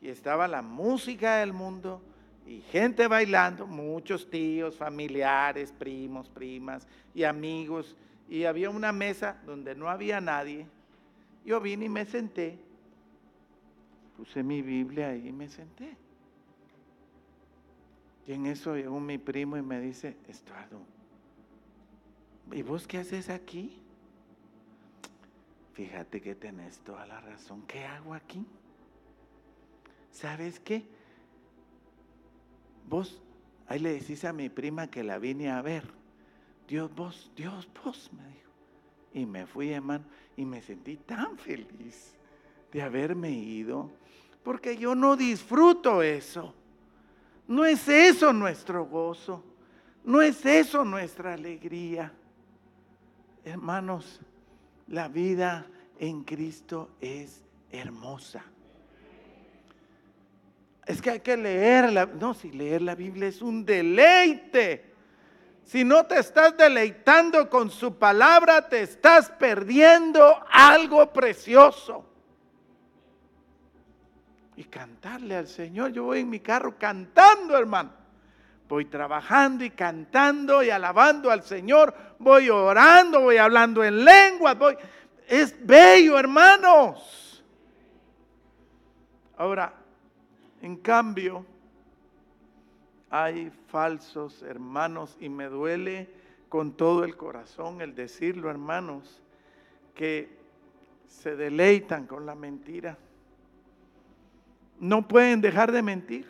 y 0.00 0.08
estaba 0.08 0.48
la 0.48 0.62
música 0.62 1.36
del 1.36 1.52
mundo 1.52 2.02
y 2.46 2.60
gente 2.60 3.06
bailando, 3.06 3.66
muchos 3.66 4.28
tíos, 4.28 4.76
familiares, 4.76 5.72
primos, 5.72 6.28
primas 6.28 6.86
y 7.14 7.24
amigos. 7.24 7.94
Y 8.28 8.44
había 8.44 8.70
una 8.70 8.92
mesa 8.92 9.40
donde 9.44 9.74
no 9.74 9.88
había 9.88 10.20
nadie. 10.20 10.66
Yo 11.44 11.60
vine 11.60 11.84
y 11.84 11.88
me 11.88 12.06
senté. 12.06 12.58
Puse 14.16 14.42
mi 14.42 14.62
Biblia 14.62 15.14
y 15.14 15.32
me 15.32 15.48
senté. 15.48 15.96
Y 18.26 18.32
en 18.32 18.46
eso 18.46 18.76
llegó 18.76 19.00
mi 19.00 19.18
primo 19.18 19.56
y 19.56 19.62
me 19.62 19.80
dice, 19.80 20.16
Estuardo, 20.28 20.80
¿y 22.52 22.62
vos 22.62 22.86
qué 22.86 22.98
haces 22.98 23.28
aquí? 23.28 23.81
Fíjate 25.74 26.20
que 26.20 26.34
tenés 26.34 26.78
toda 26.80 27.06
la 27.06 27.20
razón. 27.20 27.62
¿Qué 27.66 27.84
hago 27.84 28.14
aquí? 28.14 28.44
¿Sabes 30.10 30.60
qué? 30.60 30.84
Vos, 32.88 33.22
ahí 33.66 33.78
le 33.78 33.94
decís 33.94 34.24
a 34.24 34.32
mi 34.32 34.48
prima 34.48 34.90
que 34.90 35.02
la 35.02 35.18
vine 35.18 35.50
a 35.50 35.62
ver. 35.62 35.84
Dios, 36.68 36.94
vos, 36.94 37.30
Dios, 37.34 37.68
vos, 37.82 38.10
me 38.12 38.26
dijo. 38.26 38.50
Y 39.14 39.26
me 39.26 39.46
fui, 39.46 39.70
hermano, 39.70 40.04
y 40.36 40.44
me 40.44 40.62
sentí 40.62 40.96
tan 40.96 41.38
feliz 41.38 42.14
de 42.72 42.82
haberme 42.82 43.30
ido, 43.30 43.90
porque 44.42 44.76
yo 44.76 44.94
no 44.94 45.16
disfruto 45.16 46.02
eso. 46.02 46.54
No 47.46 47.64
es 47.64 47.86
eso 47.88 48.32
nuestro 48.32 48.86
gozo, 48.86 49.44
no 50.04 50.22
es 50.22 50.44
eso 50.46 50.84
nuestra 50.84 51.34
alegría. 51.34 52.12
Hermanos, 53.44 54.20
la 54.88 55.08
vida 55.08 55.66
en 55.98 56.24
Cristo 56.24 56.90
es 57.00 57.44
hermosa. 57.70 58.44
Es 60.86 61.00
que 61.00 61.10
hay 61.10 61.20
que 61.20 61.36
leerla. 61.36 62.06
No, 62.06 62.34
si 62.34 62.50
leer 62.50 62.82
la 62.82 62.94
Biblia 62.94 63.28
es 63.28 63.40
un 63.40 63.64
deleite. 63.64 64.92
Si 65.64 65.84
no 65.84 66.04
te 66.06 66.18
estás 66.18 66.56
deleitando 66.56 67.48
con 67.48 67.70
su 67.70 67.96
palabra, 67.96 68.68
te 68.68 68.82
estás 68.82 69.30
perdiendo 69.30 70.44
algo 70.50 71.12
precioso. 71.12 72.04
Y 74.56 74.64
cantarle 74.64 75.36
al 75.36 75.46
Señor. 75.46 75.92
Yo 75.92 76.04
voy 76.04 76.20
en 76.20 76.30
mi 76.30 76.40
carro 76.40 76.76
cantando, 76.76 77.56
hermano. 77.56 77.92
Voy 78.68 78.86
trabajando 78.86 79.64
y 79.64 79.70
cantando 79.70 80.62
y 80.62 80.70
alabando 80.70 81.30
al 81.30 81.42
Señor. 81.42 81.94
Voy 82.22 82.48
orando, 82.50 83.20
voy 83.20 83.36
hablando 83.36 83.82
en 83.82 84.04
lengua. 84.04 84.54
Voy... 84.54 84.76
Es 85.26 85.54
bello, 85.66 86.18
hermanos. 86.18 87.42
Ahora, 89.36 89.74
en 90.60 90.76
cambio, 90.76 91.44
hay 93.10 93.50
falsos 93.68 94.40
hermanos 94.42 95.16
y 95.20 95.28
me 95.28 95.46
duele 95.46 96.08
con 96.48 96.76
todo 96.76 97.02
el 97.02 97.16
corazón 97.16 97.80
el 97.80 97.96
decirlo, 97.96 98.50
hermanos, 98.50 99.20
que 99.94 100.28
se 101.08 101.34
deleitan 101.34 102.06
con 102.06 102.24
la 102.24 102.36
mentira. 102.36 102.96
No 104.78 105.08
pueden 105.08 105.40
dejar 105.40 105.72
de 105.72 105.82
mentir. 105.82 106.26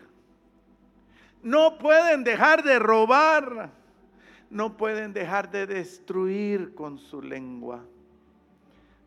No 1.42 1.76
pueden 1.76 2.24
dejar 2.24 2.62
de 2.62 2.78
robar. 2.78 3.81
No 4.52 4.76
pueden 4.76 5.14
dejar 5.14 5.50
de 5.50 5.66
destruir 5.66 6.74
con 6.74 6.98
su 6.98 7.22
lengua. 7.22 7.82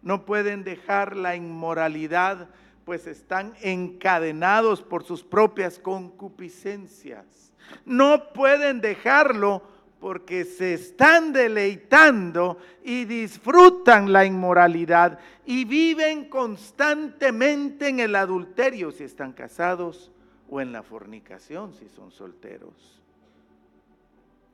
No 0.02 0.26
pueden 0.26 0.64
dejar 0.64 1.16
la 1.16 1.36
inmoralidad 1.36 2.50
pues 2.84 3.06
están 3.06 3.54
encadenados 3.62 4.82
por 4.82 5.04
sus 5.04 5.24
propias 5.24 5.78
concupiscencias. 5.78 7.54
No 7.86 8.34
pueden 8.34 8.82
dejarlo 8.82 9.62
porque 10.00 10.46
se 10.46 10.74
están 10.74 11.32
deleitando 11.32 12.58
y 12.84 13.06
disfrutan 13.06 14.12
la 14.12 14.26
inmoralidad 14.26 15.20
y 15.46 15.64
viven 15.66 16.28
constantemente 16.28 17.90
en 17.90 18.00
el 18.00 18.16
adulterio 18.16 18.92
si 18.92 19.04
están 19.04 19.32
casados 19.32 20.12
o 20.50 20.60
en 20.60 20.72
la 20.72 20.82
fornicación 20.82 21.76
si 21.76 21.88
son 21.90 22.10
solteros. 22.12 23.05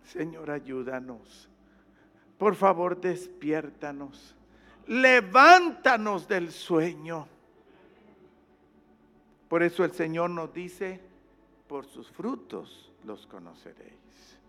Señor, 0.04 0.52
ayúdanos. 0.52 1.50
Por 2.38 2.56
favor, 2.56 3.00
despiértanos. 3.00 4.36
Levántanos 4.88 6.28
del 6.28 6.52
sueño. 6.52 7.28
Por 9.48 9.64
eso 9.64 9.84
el 9.84 9.92
Señor 9.92 10.30
nos 10.30 10.54
dice, 10.54 11.00
por 11.68 11.86
sus 11.86 12.10
frutos 12.10 12.92
los 13.04 13.28
conoceréis. 13.28 14.40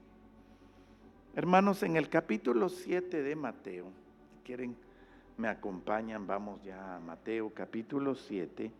Hermanos, 1.34 1.82
en 1.82 1.96
el 1.96 2.08
capítulo 2.08 2.68
7 2.68 3.22
de 3.22 3.36
Mateo, 3.36 3.86
si 4.30 4.44
quieren, 4.44 4.76
me 5.36 5.48
acompañan, 5.48 6.26
vamos 6.26 6.62
ya 6.62 6.96
a 6.96 7.00
Mateo 7.00 7.50
capítulo 7.54 8.14
7. 8.14 8.70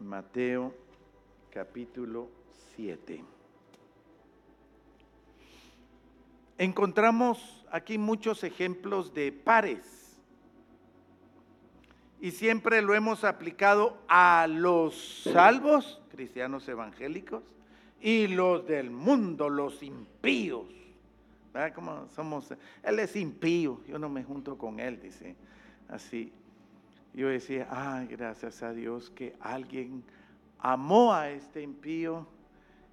Mateo 0.00 0.74
capítulo 1.52 2.28
7. 2.76 3.24
Encontramos 6.58 7.64
aquí 7.70 7.98
muchos 7.98 8.42
ejemplos 8.44 9.14
de 9.14 9.32
pares 9.32 9.98
y 12.20 12.32
siempre 12.32 12.82
lo 12.82 12.94
hemos 12.94 13.22
aplicado 13.22 13.96
a 14.08 14.46
los 14.48 15.22
salvos, 15.22 16.00
cristianos 16.10 16.68
evangélicos, 16.68 17.44
y 18.00 18.26
los 18.26 18.66
del 18.66 18.90
mundo, 18.90 19.48
los 19.48 19.82
impíos. 19.82 20.66
¿Verdad? 21.52 21.74
Como 21.74 22.08
somos, 22.08 22.52
él 22.82 22.98
es 22.98 23.16
impío, 23.16 23.80
yo 23.86 23.98
no 23.98 24.08
me 24.08 24.24
junto 24.24 24.58
con 24.58 24.80
él, 24.80 25.00
dice 25.00 25.36
así. 25.88 26.32
Yo 27.14 27.28
decía, 27.28 27.68
ay, 27.70 28.06
gracias 28.08 28.62
a 28.62 28.72
Dios 28.72 29.10
que 29.10 29.34
alguien 29.40 30.04
amó 30.58 31.12
a 31.12 31.30
este 31.30 31.62
impío 31.62 32.26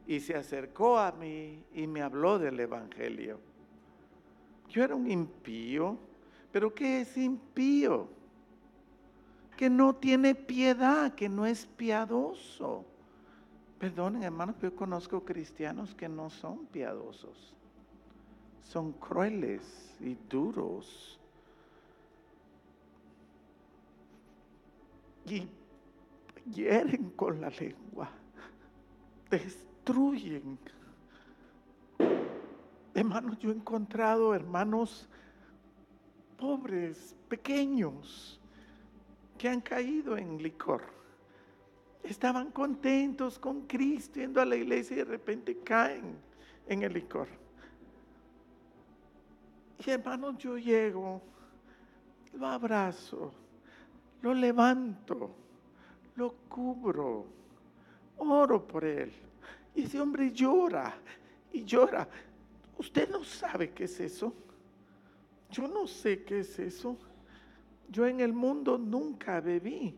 y 0.08 0.20
se 0.20 0.36
acercó 0.36 0.98
a 0.98 1.12
mí 1.12 1.64
y 1.74 1.88
me 1.88 2.02
habló 2.02 2.38
del 2.40 2.60
Evangelio. 2.60 3.40
Yo 4.70 4.84
era 4.84 4.96
un 4.96 5.10
impío, 5.10 5.98
pero 6.52 6.74
¿qué 6.74 7.02
es 7.02 7.18
impío? 7.18 8.10
que 9.56 9.70
no 9.70 9.96
tiene 9.96 10.36
piedad, 10.36 11.14
que 11.16 11.30
no 11.30 11.46
es 11.46 11.66
piadoso. 11.66 12.86
Perdonen, 13.80 14.24
hermanos, 14.24 14.56
yo 14.62 14.76
conozco 14.76 15.24
cristianos 15.24 15.96
que 15.96 16.10
no 16.10 16.30
son 16.30 16.66
piadosos. 16.68 17.54
Son 18.64 18.92
crueles 18.94 19.96
y 20.00 20.16
duros. 20.30 21.20
Y 25.26 25.48
hieren 26.52 27.12
con 27.12 27.42
la 27.42 27.50
lengua. 27.50 28.10
Destruyen. 29.30 30.58
Hermanos, 32.94 33.38
yo 33.40 33.50
he 33.50 33.54
encontrado 33.54 34.34
hermanos 34.34 35.10
pobres, 36.38 37.16
pequeños, 37.28 38.40
que 39.38 39.50
han 39.50 39.62
caído 39.62 40.18
en 40.18 40.42
licor. 40.42 40.82
Estaban 42.04 42.52
contentos 42.52 43.40
con 43.40 43.62
Cristo 43.62 44.20
yendo 44.20 44.40
a 44.40 44.46
la 44.46 44.56
iglesia 44.56 44.96
y 44.96 45.00
de 45.00 45.06
repente 45.06 45.58
caen 45.58 46.16
en 46.68 46.84
el 46.84 46.94
licor. 46.94 47.28
Y 49.86 49.90
hermanos, 49.90 50.38
yo 50.38 50.58
llego, 50.58 51.22
lo 52.34 52.48
abrazo, 52.48 53.34
lo 54.22 54.34
levanto, 54.34 55.36
lo 56.16 56.34
cubro, 56.50 57.26
oro 58.18 58.66
por 58.66 58.86
él. 58.86 59.12
Y 59.74 59.84
ese 59.84 60.00
hombre 60.00 60.32
llora 60.32 60.96
y 61.52 61.64
llora. 61.64 62.08
Usted 62.78 63.10
no 63.10 63.24
sabe 63.24 63.72
qué 63.72 63.86
es 63.86 64.00
eso. 64.00 64.34
yo 65.52 65.68
no 65.68 65.88
sé 65.88 66.24
qué 66.24 66.40
es 66.40 66.60
eso. 66.60 66.98
Yo 67.90 68.08
en 68.08 68.20
el 68.20 68.34
mundo 68.34 68.78
nunca 68.78 69.40
bebí, 69.40 69.96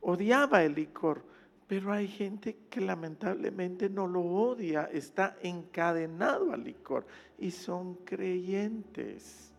odiaba 0.00 0.62
el 0.62 0.74
licor, 0.74 1.22
pero 1.66 1.92
hay 1.92 2.08
gente 2.08 2.56
que 2.70 2.80
lamentablemente 2.80 3.90
no 3.90 4.06
lo 4.06 4.22
odia, 4.22 4.88
está 4.92 5.36
encadenado 5.42 6.52
al 6.52 6.64
licor 6.64 7.06
y 7.38 7.50
son 7.50 7.96
creyentes. 8.04 9.52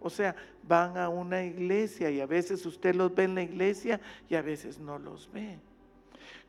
O 0.00 0.08
sea, 0.08 0.34
van 0.66 0.96
a 0.96 1.08
una 1.08 1.44
iglesia 1.44 2.10
y 2.10 2.20
a 2.20 2.26
veces 2.26 2.64
usted 2.64 2.94
los 2.94 3.14
ve 3.14 3.24
en 3.24 3.34
la 3.34 3.42
iglesia 3.42 4.00
y 4.28 4.34
a 4.34 4.42
veces 4.42 4.78
no 4.78 4.98
los 4.98 5.30
ve. 5.32 5.58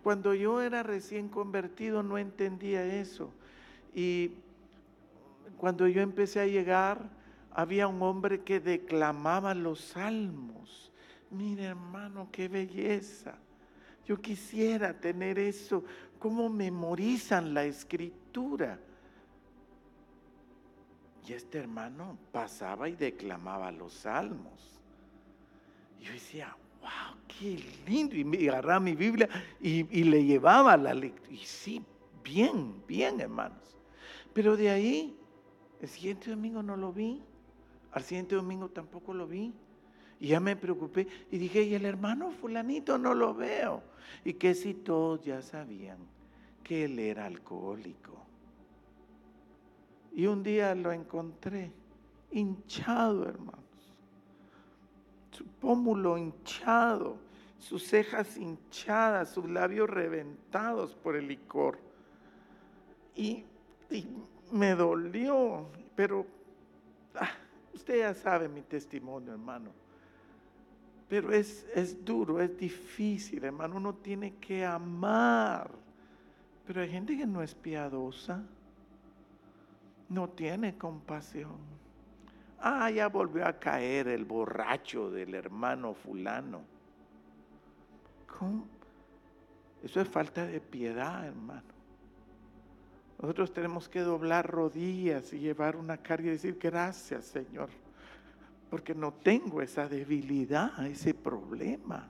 Cuando 0.03 0.33
yo 0.33 0.61
era 0.61 0.83
recién 0.83 1.27
convertido 1.27 2.01
no 2.01 2.17
entendía 2.17 2.83
eso. 2.85 3.31
Y 3.93 4.31
cuando 5.57 5.87
yo 5.87 6.01
empecé 6.01 6.39
a 6.39 6.47
llegar, 6.47 7.09
había 7.53 7.87
un 7.87 8.01
hombre 8.01 8.41
que 8.41 8.59
declamaba 8.59 9.53
los 9.53 9.81
salmos. 9.81 10.91
Mire 11.29 11.65
hermano, 11.65 12.29
qué 12.31 12.47
belleza. 12.47 13.35
Yo 14.07 14.19
quisiera 14.19 14.99
tener 14.99 15.37
eso, 15.37 15.83
cómo 16.19 16.49
memorizan 16.49 17.53
la 17.53 17.65
escritura. 17.65 18.79
Y 21.27 21.33
este 21.33 21.59
hermano 21.59 22.17
pasaba 22.31 22.89
y 22.89 22.95
declamaba 22.95 23.71
los 23.71 23.93
salmos. 23.93 24.79
Y 25.99 26.05
yo 26.05 26.13
decía, 26.13 26.55
wow, 26.81 27.17
qué 27.27 27.63
lindo. 27.87 28.15
Y 28.15 28.47
agarraba 28.47 28.79
mi 28.79 28.95
Biblia 28.95 29.29
y, 29.59 29.83
le 30.03 30.25
llevaba 30.25 30.75
la 30.77 30.93
lectura. 30.93 31.31
Y 31.31 31.37
sí, 31.37 31.83
bien, 32.23 32.83
bien, 32.87 33.21
hermanos. 33.21 33.77
Pero 34.33 34.57
de 34.57 34.69
ahí, 34.69 35.15
el 35.81 35.89
siguiente 35.89 36.31
domingo 36.31 36.63
no 36.63 36.75
lo 36.75 36.91
vi. 36.91 37.21
Al 37.91 38.03
siguiente 38.03 38.35
domingo 38.35 38.69
tampoco 38.69 39.13
lo 39.13 39.27
vi. 39.27 39.53
Y 40.19 40.29
ya 40.29 40.39
me 40.39 40.55
preocupé 40.55 41.07
y 41.31 41.37
dije, 41.37 41.63
y 41.63 41.73
el 41.73 41.85
hermano 41.85 42.31
fulanito 42.31 42.97
no 42.97 43.13
lo 43.13 43.33
veo. 43.33 43.83
Y 44.23 44.33
que 44.33 44.53
si 44.53 44.73
todos 44.73 45.23
ya 45.23 45.41
sabían 45.41 45.97
que 46.63 46.85
él 46.85 46.99
era 46.99 47.25
alcohólico. 47.25 48.20
Y 50.13 50.25
un 50.27 50.43
día 50.43 50.75
lo 50.75 50.91
encontré 50.91 51.71
hinchado, 52.31 53.27
hermanos. 53.27 53.61
Su 55.31 55.45
pómulo 55.45 56.17
hinchado, 56.17 57.17
sus 57.57 57.87
cejas 57.87 58.37
hinchadas, 58.37 59.29
sus 59.29 59.49
labios 59.49 59.89
reventados 59.89 60.95
por 60.95 61.15
el 61.15 61.27
licor. 61.27 61.79
Y, 63.15 63.45
me 64.51 64.75
dolió, 64.75 65.65
pero 65.95 66.25
ah, 67.15 67.29
usted 67.73 67.99
ya 67.99 68.13
sabe 68.13 68.49
mi 68.49 68.61
testimonio, 68.61 69.31
hermano. 69.31 69.71
Pero 71.07 71.33
es, 71.33 71.65
es 71.73 72.03
duro, 72.03 72.41
es 72.41 72.57
difícil, 72.57 73.43
hermano. 73.43 73.77
Uno 73.77 73.95
tiene 73.95 74.35
que 74.35 74.65
amar. 74.65 75.71
Pero 76.65 76.81
hay 76.81 76.89
gente 76.89 77.17
que 77.17 77.25
no 77.25 77.41
es 77.41 77.53
piadosa 77.53 78.45
no 80.11 80.29
tiene 80.29 80.77
compasión. 80.77 81.57
Ah, 82.59 82.91
ya 82.91 83.07
volvió 83.07 83.47
a 83.47 83.53
caer 83.53 84.09
el 84.09 84.25
borracho 84.25 85.09
del 85.09 85.33
hermano 85.33 85.93
fulano. 85.93 86.61
¿Cómo? 88.27 88.67
Eso 89.81 90.01
es 90.01 90.07
falta 90.07 90.45
de 90.45 90.59
piedad, 90.59 91.25
hermano. 91.25 91.63
Nosotros 93.19 93.53
tenemos 93.53 93.87
que 93.87 94.01
doblar 94.01 94.49
rodillas 94.49 95.31
y 95.33 95.39
llevar 95.39 95.75
una 95.75 95.97
carga 95.97 96.27
y 96.27 96.31
decir 96.31 96.57
gracias, 96.59 97.25
Señor, 97.25 97.69
porque 98.69 98.93
no 98.93 99.13
tengo 99.13 99.61
esa 99.61 99.87
debilidad, 99.87 100.85
ese 100.85 101.13
problema. 101.13 102.07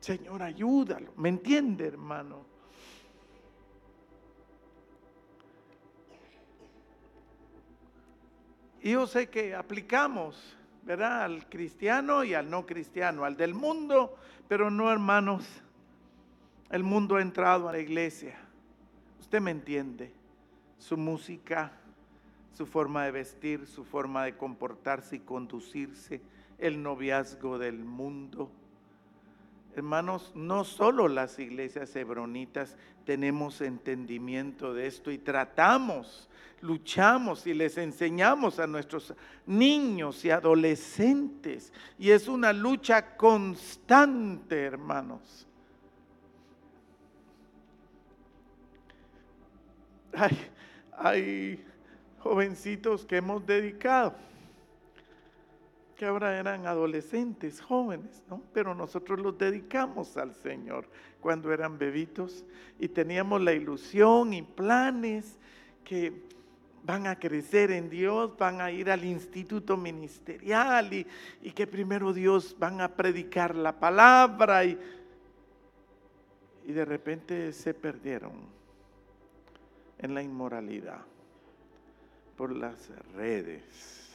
Señor, 0.00 0.42
ayúdalo. 0.42 1.12
¿Me 1.16 1.28
entiende, 1.28 1.86
hermano? 1.86 2.55
Y 8.86 8.92
yo 8.92 9.04
sé 9.08 9.28
que 9.28 9.52
aplicamos, 9.52 10.40
¿verdad? 10.84 11.24
Al 11.24 11.48
cristiano 11.48 12.22
y 12.22 12.34
al 12.34 12.48
no 12.48 12.66
cristiano, 12.66 13.24
al 13.24 13.36
del 13.36 13.52
mundo, 13.52 14.16
pero 14.46 14.70
no 14.70 14.92
hermanos. 14.92 15.44
El 16.70 16.84
mundo 16.84 17.16
ha 17.16 17.20
entrado 17.20 17.68
a 17.68 17.72
la 17.72 17.80
iglesia. 17.80 18.38
Usted 19.18 19.40
me 19.40 19.50
entiende. 19.50 20.12
Su 20.78 20.96
música, 20.96 21.72
su 22.56 22.64
forma 22.64 23.04
de 23.06 23.10
vestir, 23.10 23.66
su 23.66 23.84
forma 23.84 24.22
de 24.22 24.36
comportarse 24.36 25.16
y 25.16 25.18
conducirse, 25.18 26.20
el 26.56 26.80
noviazgo 26.80 27.58
del 27.58 27.80
mundo 27.80 28.52
Hermanos, 29.76 30.32
no 30.34 30.64
solo 30.64 31.06
las 31.06 31.38
iglesias 31.38 31.94
hebronitas 31.96 32.78
tenemos 33.04 33.60
entendimiento 33.60 34.72
de 34.72 34.86
esto 34.86 35.10
y 35.10 35.18
tratamos, 35.18 36.30
luchamos 36.62 37.46
y 37.46 37.52
les 37.52 37.76
enseñamos 37.76 38.58
a 38.58 38.66
nuestros 38.66 39.12
niños 39.44 40.24
y 40.24 40.30
adolescentes. 40.30 41.74
Y 41.98 42.10
es 42.10 42.26
una 42.26 42.54
lucha 42.54 43.18
constante, 43.18 44.62
hermanos. 44.62 45.46
Hay, 50.14 50.38
hay 50.96 51.64
jovencitos 52.20 53.04
que 53.04 53.18
hemos 53.18 53.44
dedicado 53.44 54.14
que 55.96 56.04
ahora 56.04 56.38
eran 56.38 56.66
adolescentes, 56.66 57.60
jóvenes, 57.60 58.22
¿no? 58.28 58.42
Pero 58.52 58.74
nosotros 58.74 59.18
los 59.18 59.38
dedicamos 59.38 60.16
al 60.16 60.34
Señor 60.34 60.86
cuando 61.20 61.52
eran 61.52 61.78
bebitos 61.78 62.44
y 62.78 62.88
teníamos 62.88 63.40
la 63.40 63.54
ilusión 63.54 64.34
y 64.34 64.42
planes 64.42 65.38
que 65.84 66.12
van 66.84 67.06
a 67.06 67.18
crecer 67.18 67.70
en 67.70 67.88
Dios, 67.88 68.36
van 68.36 68.60
a 68.60 68.70
ir 68.70 68.90
al 68.90 69.04
instituto 69.04 69.76
ministerial 69.76 70.92
y, 70.92 71.50
que 71.52 71.66
primero 71.66 72.12
Dios 72.12 72.54
van 72.58 72.80
a 72.80 72.94
predicar 72.94 73.56
la 73.56 73.80
palabra 73.80 74.64
y, 74.64 74.78
y 76.66 76.72
de 76.72 76.84
repente 76.84 77.52
se 77.52 77.74
perdieron 77.74 78.32
en 79.98 80.14
la 80.14 80.22
inmoralidad 80.22 81.00
por 82.36 82.54
las 82.54 82.90
redes 83.14 84.05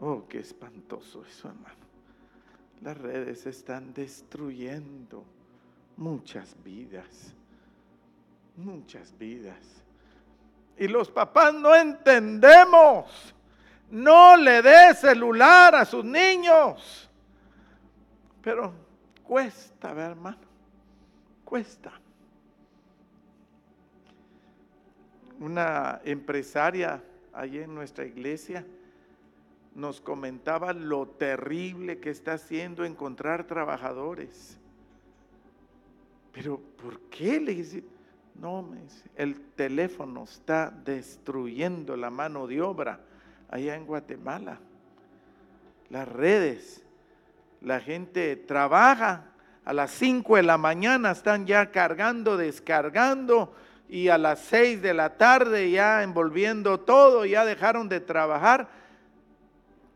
Oh, 0.00 0.24
qué 0.28 0.38
espantoso 0.38 1.24
eso, 1.24 1.48
hermano. 1.48 1.74
Las 2.82 2.96
redes 2.96 3.44
están 3.46 3.92
destruyendo 3.92 5.24
muchas 5.96 6.54
vidas, 6.62 7.34
muchas 8.56 9.16
vidas. 9.18 9.58
Y 10.76 10.86
los 10.86 11.10
papás 11.10 11.52
no 11.54 11.74
entendemos. 11.74 13.34
No 13.90 14.36
le 14.36 14.62
dé 14.62 14.94
celular 14.94 15.74
a 15.74 15.84
sus 15.84 16.04
niños. 16.04 17.10
Pero 18.40 18.72
cuesta, 19.24 19.90
hermano. 19.90 20.38
Cuesta. 21.44 21.90
Una 25.40 26.00
empresaria 26.04 27.02
allí 27.32 27.58
en 27.58 27.74
nuestra 27.74 28.04
iglesia 28.04 28.64
nos 29.78 30.00
comentaba 30.00 30.72
lo 30.72 31.06
terrible 31.06 32.00
que 32.00 32.10
está 32.10 32.32
haciendo 32.32 32.84
encontrar 32.84 33.44
trabajadores. 33.44 34.58
Pero 36.32 36.60
¿por 36.82 36.98
qué 37.02 37.38
le 37.38 37.54
dice? 37.54 37.84
No, 38.34 38.68
el 39.14 39.40
teléfono 39.54 40.24
está 40.24 40.72
destruyendo 40.84 41.96
la 41.96 42.10
mano 42.10 42.48
de 42.48 42.60
obra 42.60 42.98
allá 43.48 43.76
en 43.76 43.86
Guatemala. 43.86 44.58
Las 45.90 46.08
redes, 46.08 46.84
la 47.60 47.78
gente 47.78 48.34
trabaja 48.34 49.26
a 49.64 49.72
las 49.72 49.92
5 49.92 50.36
de 50.36 50.42
la 50.42 50.58
mañana, 50.58 51.12
están 51.12 51.46
ya 51.46 51.70
cargando, 51.70 52.36
descargando 52.36 53.54
y 53.88 54.08
a 54.08 54.18
las 54.18 54.40
6 54.40 54.82
de 54.82 54.92
la 54.92 55.16
tarde 55.16 55.70
ya 55.70 56.02
envolviendo 56.02 56.80
todo, 56.80 57.24
ya 57.24 57.44
dejaron 57.44 57.88
de 57.88 58.00
trabajar 58.00 58.77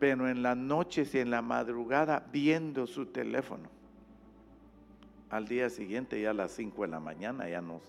pero 0.03 0.29
en 0.29 0.43
las 0.43 0.57
noches 0.57 1.15
y 1.15 1.21
en 1.21 1.31
la 1.31 1.43
madrugada 1.43 2.27
viendo 2.33 2.89
su 2.89 3.07
teléfono. 3.07 3.69
Al 5.31 5.47
día 5.47 5.71
siguiente, 5.71 6.21
ya 6.21 6.31
a 6.31 6.35
las 6.35 6.51
5 6.51 6.83
de 6.83 6.89
la 6.89 6.99
mañana, 6.99 7.49
ya 7.49 7.61
no, 7.61 7.81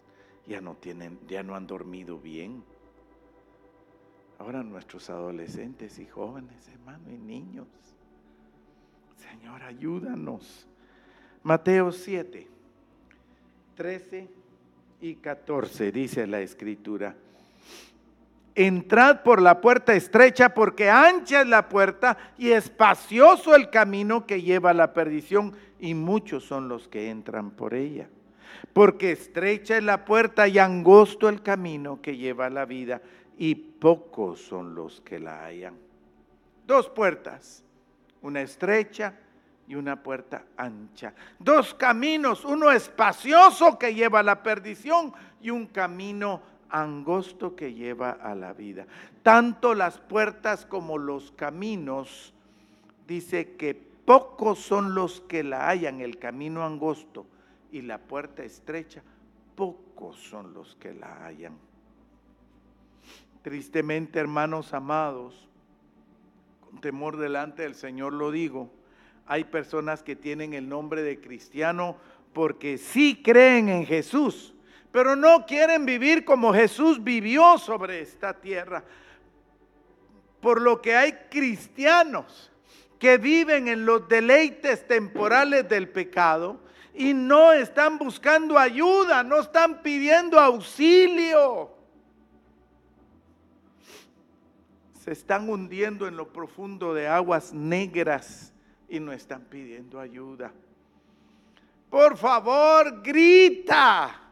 ya 0.45 0.61
no 0.61 0.75
tienen, 0.75 1.17
ya 1.27 1.41
no 1.41 1.55
han 1.55 1.65
dormido 1.65 2.19
bien. 2.19 2.63
Ahora 4.37 4.61
nuestros 4.61 5.09
adolescentes 5.09 5.97
y 5.97 6.05
jóvenes, 6.05 6.67
hermano, 6.67 7.09
y 7.09 7.17
niños. 7.17 7.65
Señor, 9.15 9.63
ayúdanos. 9.63 10.67
Mateo 11.41 11.91
7, 11.91 12.47
13 13.73 14.29
y 15.01 15.15
14 15.15 15.91
dice 15.91 16.27
la 16.27 16.41
escritura. 16.41 17.15
Entrad 18.55 19.21
por 19.23 19.41
la 19.41 19.61
puerta 19.61 19.93
estrecha, 19.93 20.53
porque 20.53 20.89
ancha 20.89 21.41
es 21.41 21.47
la 21.47 21.69
puerta 21.69 22.17
y 22.37 22.51
espacioso 22.51 23.55
el 23.55 23.69
camino 23.69 24.25
que 24.25 24.41
lleva 24.41 24.71
a 24.71 24.75
la 24.75 24.93
perdición, 24.93 25.55
y 25.79 25.93
muchos 25.95 26.45
son 26.45 26.69
los 26.69 26.87
que 26.87 27.09
entran 27.09 27.51
por 27.51 27.73
ella. 27.73 28.07
Porque 28.71 29.11
estrecha 29.11 29.77
es 29.77 29.83
la 29.83 30.05
puerta 30.05 30.47
y 30.47 30.57
angosto 30.57 31.27
el 31.27 31.41
camino 31.41 32.01
que 32.01 32.15
lleva 32.15 32.45
a 32.45 32.49
la 32.49 32.65
vida, 32.65 33.01
y 33.37 33.55
pocos 33.55 34.41
son 34.41 34.75
los 34.75 35.01
que 35.01 35.19
la 35.19 35.45
hallan. 35.45 35.75
Dos 36.65 36.89
puertas, 36.89 37.63
una 38.21 38.41
estrecha 38.41 39.15
y 39.67 39.75
una 39.75 40.01
puerta 40.01 40.45
ancha. 40.55 41.13
Dos 41.39 41.73
caminos, 41.73 42.45
uno 42.45 42.71
espacioso 42.71 43.77
que 43.77 43.93
lleva 43.93 44.19
a 44.19 44.23
la 44.23 44.43
perdición 44.43 45.13
y 45.41 45.49
un 45.49 45.67
camino 45.67 46.41
angosto 46.73 47.55
que 47.55 47.73
lleva 47.73 48.09
a 48.11 48.35
la 48.35 48.51
vida. 48.51 48.87
Tanto 49.21 49.75
las 49.75 49.99
puertas 49.99 50.65
como 50.65 50.97
los 50.97 51.31
caminos, 51.31 52.33
dice 53.07 53.55
que 53.55 53.75
pocos 53.75 54.59
son 54.59 54.95
los 54.95 55.21
que 55.21 55.43
la 55.43 55.69
hallan, 55.69 56.01
el 56.01 56.17
camino 56.17 56.65
angosto 56.65 57.25
y 57.71 57.81
la 57.81 57.99
puerta 57.99 58.43
estrecha, 58.43 59.03
pocos 59.55 60.17
son 60.17 60.53
los 60.53 60.75
que 60.75 60.93
la 60.93 61.25
hallan. 61.25 61.57
Tristemente, 63.43 64.19
hermanos 64.19 64.73
amados, 64.73 65.47
con 66.61 66.81
temor 66.81 67.17
delante 67.17 67.63
del 67.63 67.75
Señor 67.75 68.13
lo 68.13 68.31
digo, 68.31 68.71
hay 69.27 69.43
personas 69.43 70.01
que 70.01 70.15
tienen 70.15 70.53
el 70.53 70.67
nombre 70.67 71.03
de 71.03 71.21
cristiano 71.21 71.97
porque 72.33 72.79
sí 72.79 73.21
creen 73.23 73.69
en 73.69 73.85
Jesús, 73.85 74.55
pero 74.93 75.15
no 75.15 75.47
quieren 75.47 75.87
vivir 75.87 76.23
como 76.23 76.53
Jesús 76.53 77.03
vivió 77.03 77.57
sobre 77.57 78.01
esta 78.01 78.39
tierra. 78.39 78.83
Por 80.39 80.61
lo 80.61 80.83
que 80.83 80.95
hay 80.95 81.13
cristianos 81.31 82.51
que 82.99 83.17
viven 83.17 83.67
en 83.67 83.87
los 83.87 84.07
deleites 84.07 84.87
temporales 84.87 85.67
del 85.67 85.89
pecado 85.89 86.59
y 86.93 87.15
no 87.15 87.53
están 87.53 87.97
buscando 87.97 88.59
ayuda, 88.59 89.23
no 89.23 89.39
están 89.39 89.81
pidiendo 89.81 90.39
auxilio. 90.39 91.71
Se 95.03 95.11
están 95.11 95.49
hundiendo 95.49 96.07
en 96.07 96.15
lo 96.15 96.31
profundo 96.31 96.93
de 96.93 97.07
aguas 97.07 97.51
negras 97.51 98.53
y 98.87 98.99
no 98.99 99.11
están 99.11 99.41
pidiendo 99.45 99.99
ayuda. 99.99 100.51
Por 101.89 102.15
favor, 102.15 103.01
grita, 103.01 104.22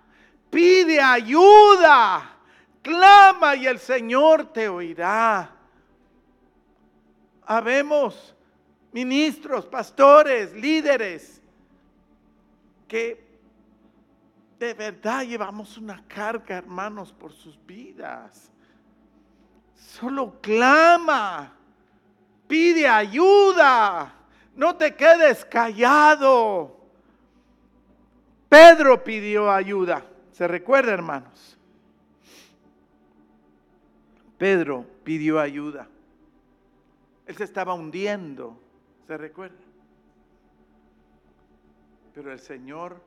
pide 0.51 1.01
ayuda, 1.01 2.37
clama 2.83 3.55
y 3.55 3.65
el 3.65 3.79
Señor 3.79 4.53
te 4.53 4.69
oirá. 4.69 5.49
Habemos 7.45 8.35
ministros, 8.91 9.65
pastores, 9.65 10.53
líderes 10.53 11.41
que 12.87 13.31
de 14.59 14.73
verdad 14.73 15.23
llevamos 15.23 15.77
una 15.77 16.03
carga, 16.07 16.57
hermanos, 16.57 17.11
por 17.11 17.33
sus 17.33 17.57
vidas. 17.65 18.51
Solo 19.75 20.39
clama, 20.39 21.53
pide 22.47 22.87
ayuda. 22.87 24.13
No 24.55 24.75
te 24.75 24.95
quedes 24.95 25.43
callado. 25.45 26.77
Pedro 28.47 29.03
pidió 29.03 29.49
ayuda. 29.49 30.05
¿Se 30.41 30.47
recuerda, 30.47 30.91
hermanos? 30.91 31.55
Pedro 34.39 34.87
pidió 35.03 35.39
ayuda. 35.39 35.87
Él 37.27 37.35
se 37.35 37.43
estaba 37.43 37.75
hundiendo. 37.75 38.59
¿Se 39.05 39.17
recuerda? 39.17 39.63
Pero 42.15 42.31
el 42.31 42.39
Señor 42.39 43.03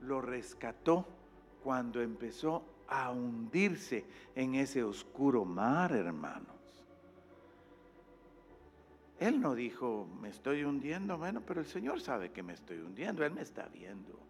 lo 0.00 0.20
rescató 0.20 1.06
cuando 1.62 2.02
empezó 2.02 2.64
a 2.88 3.12
hundirse 3.12 4.04
en 4.34 4.56
ese 4.56 4.82
oscuro 4.82 5.44
mar, 5.44 5.92
hermano. 5.92 6.48
Él 9.20 9.40
no 9.40 9.54
dijo, 9.54 10.08
me 10.20 10.30
estoy 10.30 10.64
hundiendo, 10.64 11.16
bueno, 11.16 11.42
pero 11.46 11.60
el 11.60 11.66
Señor 11.66 12.00
sabe 12.00 12.32
que 12.32 12.42
me 12.42 12.54
estoy 12.54 12.78
hundiendo, 12.78 13.24
Él 13.24 13.34
me 13.34 13.42
está 13.42 13.68
viendo. 13.68 14.25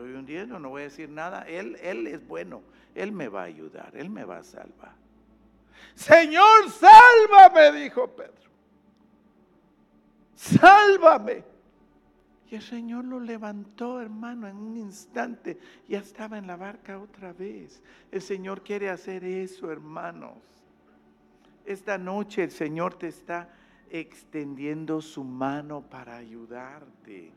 Estoy 0.00 0.14
hundiendo, 0.14 0.58
no 0.58 0.70
voy 0.70 0.82
a 0.82 0.84
decir 0.84 1.08
nada, 1.08 1.42
Él, 1.42 1.76
Él 1.82 2.06
es 2.06 2.26
bueno, 2.26 2.62
Él 2.94 3.12
me 3.12 3.28
va 3.28 3.42
a 3.42 3.44
ayudar, 3.44 3.94
Él 3.94 4.08
me 4.08 4.24
va 4.24 4.38
a 4.38 4.44
salvar. 4.44 4.94
Señor, 5.94 6.70
sálvame, 6.70 7.80
dijo 7.80 8.08
Pedro. 8.08 8.50
Sálvame. 10.34 11.44
Y 12.50 12.56
el 12.56 12.62
Señor 12.62 13.04
lo 13.04 13.20
levantó, 13.20 14.00
hermano, 14.00 14.48
en 14.48 14.56
un 14.56 14.76
instante. 14.76 15.58
Ya 15.86 15.98
estaba 15.98 16.38
en 16.38 16.46
la 16.46 16.56
barca 16.56 16.98
otra 16.98 17.32
vez. 17.32 17.82
El 18.10 18.22
Señor 18.22 18.62
quiere 18.62 18.90
hacer 18.90 19.22
eso, 19.24 19.70
hermanos. 19.70 20.38
Esta 21.64 21.96
noche 21.98 22.42
el 22.42 22.50
Señor 22.50 22.94
te 22.94 23.08
está 23.08 23.48
extendiendo 23.90 25.00
su 25.00 25.22
mano 25.22 25.82
para 25.82 26.16
ayudarte, 26.16 27.32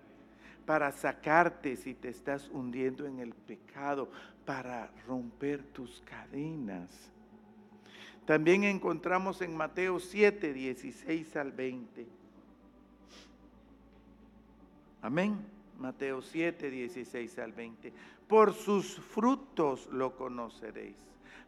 para 0.65 0.91
sacarte 0.91 1.75
si 1.75 1.93
te 1.93 2.09
estás 2.09 2.49
hundiendo 2.49 3.05
en 3.05 3.19
el 3.19 3.33
pecado, 3.33 4.09
para 4.45 4.89
romper 5.07 5.63
tus 5.63 6.01
cadenas. 6.01 6.89
También 8.25 8.63
encontramos 8.63 9.41
en 9.41 9.55
Mateo 9.55 9.99
7, 9.99 10.53
16 10.53 11.35
al 11.35 11.51
20. 11.51 12.07
Amén. 15.01 15.37
Mateo 15.79 16.21
7, 16.21 16.69
16 16.69 17.39
al 17.39 17.51
20. 17.51 17.91
Por 18.27 18.53
sus 18.53 18.95
frutos 18.99 19.87
lo 19.91 20.15
conoceréis. 20.15 20.95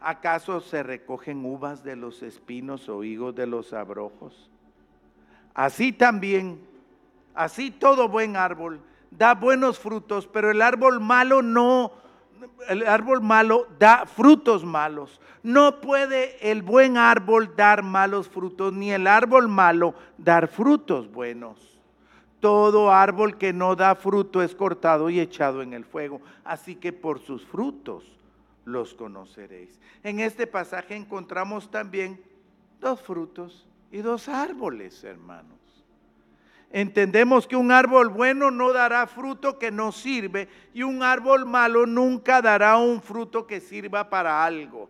¿Acaso 0.01 0.59
se 0.59 0.83
recogen 0.83 1.45
uvas 1.45 1.83
de 1.83 1.95
los 1.95 2.21
espinos 2.21 2.89
o 2.89 3.03
higos 3.03 3.33
de 3.33 3.47
los 3.47 3.71
abrojos? 3.71 4.49
Así 5.53 5.93
también, 5.93 6.59
así 7.33 7.71
todo 7.71 8.09
buen 8.09 8.35
árbol 8.35 8.81
da 9.11 9.33
buenos 9.33 9.79
frutos, 9.79 10.27
pero 10.27 10.51
el 10.51 10.61
árbol 10.61 10.99
malo 10.99 11.41
no, 11.41 11.91
el 12.67 12.85
árbol 12.87 13.21
malo 13.21 13.67
da 13.79 14.05
frutos 14.05 14.63
malos. 14.63 15.19
No 15.43 15.79
puede 15.81 16.51
el 16.51 16.63
buen 16.63 16.97
árbol 16.97 17.55
dar 17.55 17.83
malos 17.83 18.27
frutos, 18.29 18.73
ni 18.73 18.91
el 18.91 19.07
árbol 19.07 19.47
malo 19.47 19.93
dar 20.17 20.47
frutos 20.47 21.11
buenos. 21.11 21.79
Todo 22.39 22.91
árbol 22.91 23.37
que 23.37 23.53
no 23.53 23.75
da 23.75 23.95
fruto 23.95 24.41
es 24.41 24.53
cortado 24.53 25.09
y 25.09 25.19
echado 25.19 25.61
en 25.61 25.73
el 25.73 25.85
fuego. 25.85 26.21
Así 26.43 26.75
que 26.75 26.93
por 26.93 27.19
sus 27.19 27.45
frutos 27.45 28.03
los 28.65 28.93
conoceréis. 28.93 29.79
En 30.03 30.19
este 30.19 30.45
pasaje 30.47 30.95
encontramos 30.95 31.71
también 31.71 32.21
dos 32.79 33.01
frutos 33.01 33.67
y 33.91 33.99
dos 33.99 34.27
árboles, 34.27 35.03
hermanos. 35.03 35.64
Entendemos 36.75 37.47
que 37.47 37.55
un 37.55 37.71
árbol 37.71 38.09
bueno 38.09 38.51
no 38.51 38.73
dará 38.73 39.07
fruto 39.07 39.57
que 39.57 39.71
no 39.71 39.93
sirve 39.93 40.49
y 40.73 40.83
un 40.83 41.03
árbol 41.03 41.45
malo 41.45 41.85
nunca 41.85 42.41
dará 42.41 42.75
un 42.75 43.01
fruto 43.01 43.47
que 43.47 43.61
sirva 43.61 44.09
para 44.09 44.43
algo. 44.43 44.89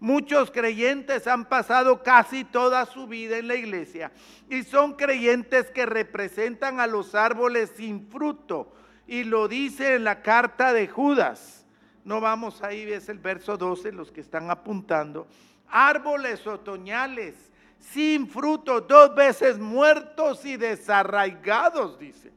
Muchos 0.00 0.50
creyentes 0.50 1.26
han 1.26 1.46
pasado 1.46 2.02
casi 2.02 2.44
toda 2.44 2.84
su 2.84 3.06
vida 3.06 3.38
en 3.38 3.48
la 3.48 3.54
iglesia 3.54 4.12
y 4.50 4.64
son 4.64 4.96
creyentes 4.96 5.70
que 5.70 5.86
representan 5.86 6.78
a 6.78 6.86
los 6.86 7.14
árboles 7.14 7.72
sin 7.74 8.06
fruto. 8.10 8.70
Y 9.06 9.24
lo 9.24 9.48
dice 9.48 9.94
en 9.94 10.04
la 10.04 10.20
carta 10.20 10.74
de 10.74 10.88
Judas. 10.88 11.64
No 12.04 12.20
vamos 12.20 12.62
ahí, 12.62 12.82
es 12.82 13.08
el 13.08 13.18
verso 13.18 13.56
12, 13.56 13.92
los 13.92 14.12
que 14.12 14.20
están 14.20 14.50
apuntando. 14.50 15.26
Árboles 15.70 16.46
otoñales 16.46 17.48
sin 17.78 18.28
fruto, 18.28 18.80
dos 18.80 19.14
veces 19.14 19.58
muertos 19.58 20.44
y 20.44 20.56
desarraigados, 20.56 21.98
dice. 21.98 22.32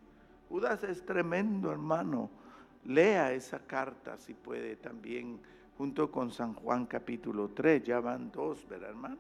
Judas 0.49 0.84
es 0.84 1.06
tremendo, 1.06 1.71
hermano. 1.71 2.30
Lea 2.86 3.32
esa 3.34 3.60
carta 3.60 4.17
si 4.17 4.34
puede 4.34 4.75
también, 4.75 5.39
junto 5.77 6.12
con 6.12 6.32
San 6.32 6.54
Juan 6.54 6.86
capítulo 6.86 7.49
3, 7.49 7.84
ya 7.84 7.99
van 7.99 8.32
dos, 8.32 8.67
¿verdad, 8.67 8.89
hermano? 8.89 9.17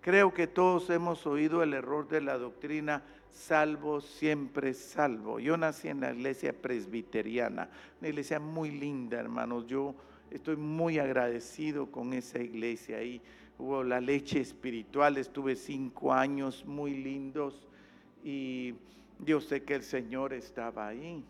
Creo 0.00 0.34
que 0.34 0.46
todos 0.46 0.90
hemos 0.90 1.26
oído 1.26 1.62
el 1.62 1.72
error 1.72 2.06
de 2.08 2.20
la 2.20 2.36
doctrina 2.36 3.02
salvo, 3.30 4.00
siempre 4.00 4.74
salvo. 4.74 5.40
Yo 5.40 5.56
nací 5.56 5.88
en 5.88 6.00
la 6.00 6.12
iglesia 6.12 6.52
presbiteriana, 6.52 7.68
una 8.00 8.08
iglesia 8.08 8.38
muy 8.38 8.70
linda, 8.70 9.18
hermanos. 9.18 9.66
Yo 9.66 9.94
estoy 10.30 10.56
muy 10.56 10.98
agradecido 10.98 11.90
con 11.90 12.12
esa 12.12 12.38
iglesia 12.38 12.98
ahí 12.98 13.22
hubo 13.58 13.82
la 13.82 14.00
leche 14.00 14.40
espiritual, 14.40 15.16
estuve 15.16 15.56
cinco 15.56 16.12
años 16.12 16.64
muy 16.66 16.94
lindos 16.94 17.66
y 18.22 18.74
yo 19.20 19.40
sé 19.40 19.62
que 19.62 19.74
el 19.74 19.82
Señor 19.82 20.32
estaba 20.32 20.88
ahí. 20.88 21.24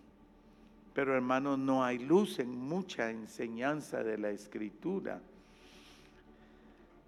Pero 0.94 1.14
hermanos, 1.14 1.58
no 1.58 1.84
hay 1.84 1.98
luz 1.98 2.38
en 2.38 2.56
mucha 2.56 3.10
enseñanza 3.10 4.02
de 4.02 4.16
la 4.16 4.30
escritura. 4.30 5.20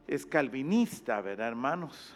es 0.09 0.26
calvinista, 0.26 1.20
¿verdad, 1.20 1.48
hermanos? 1.48 2.14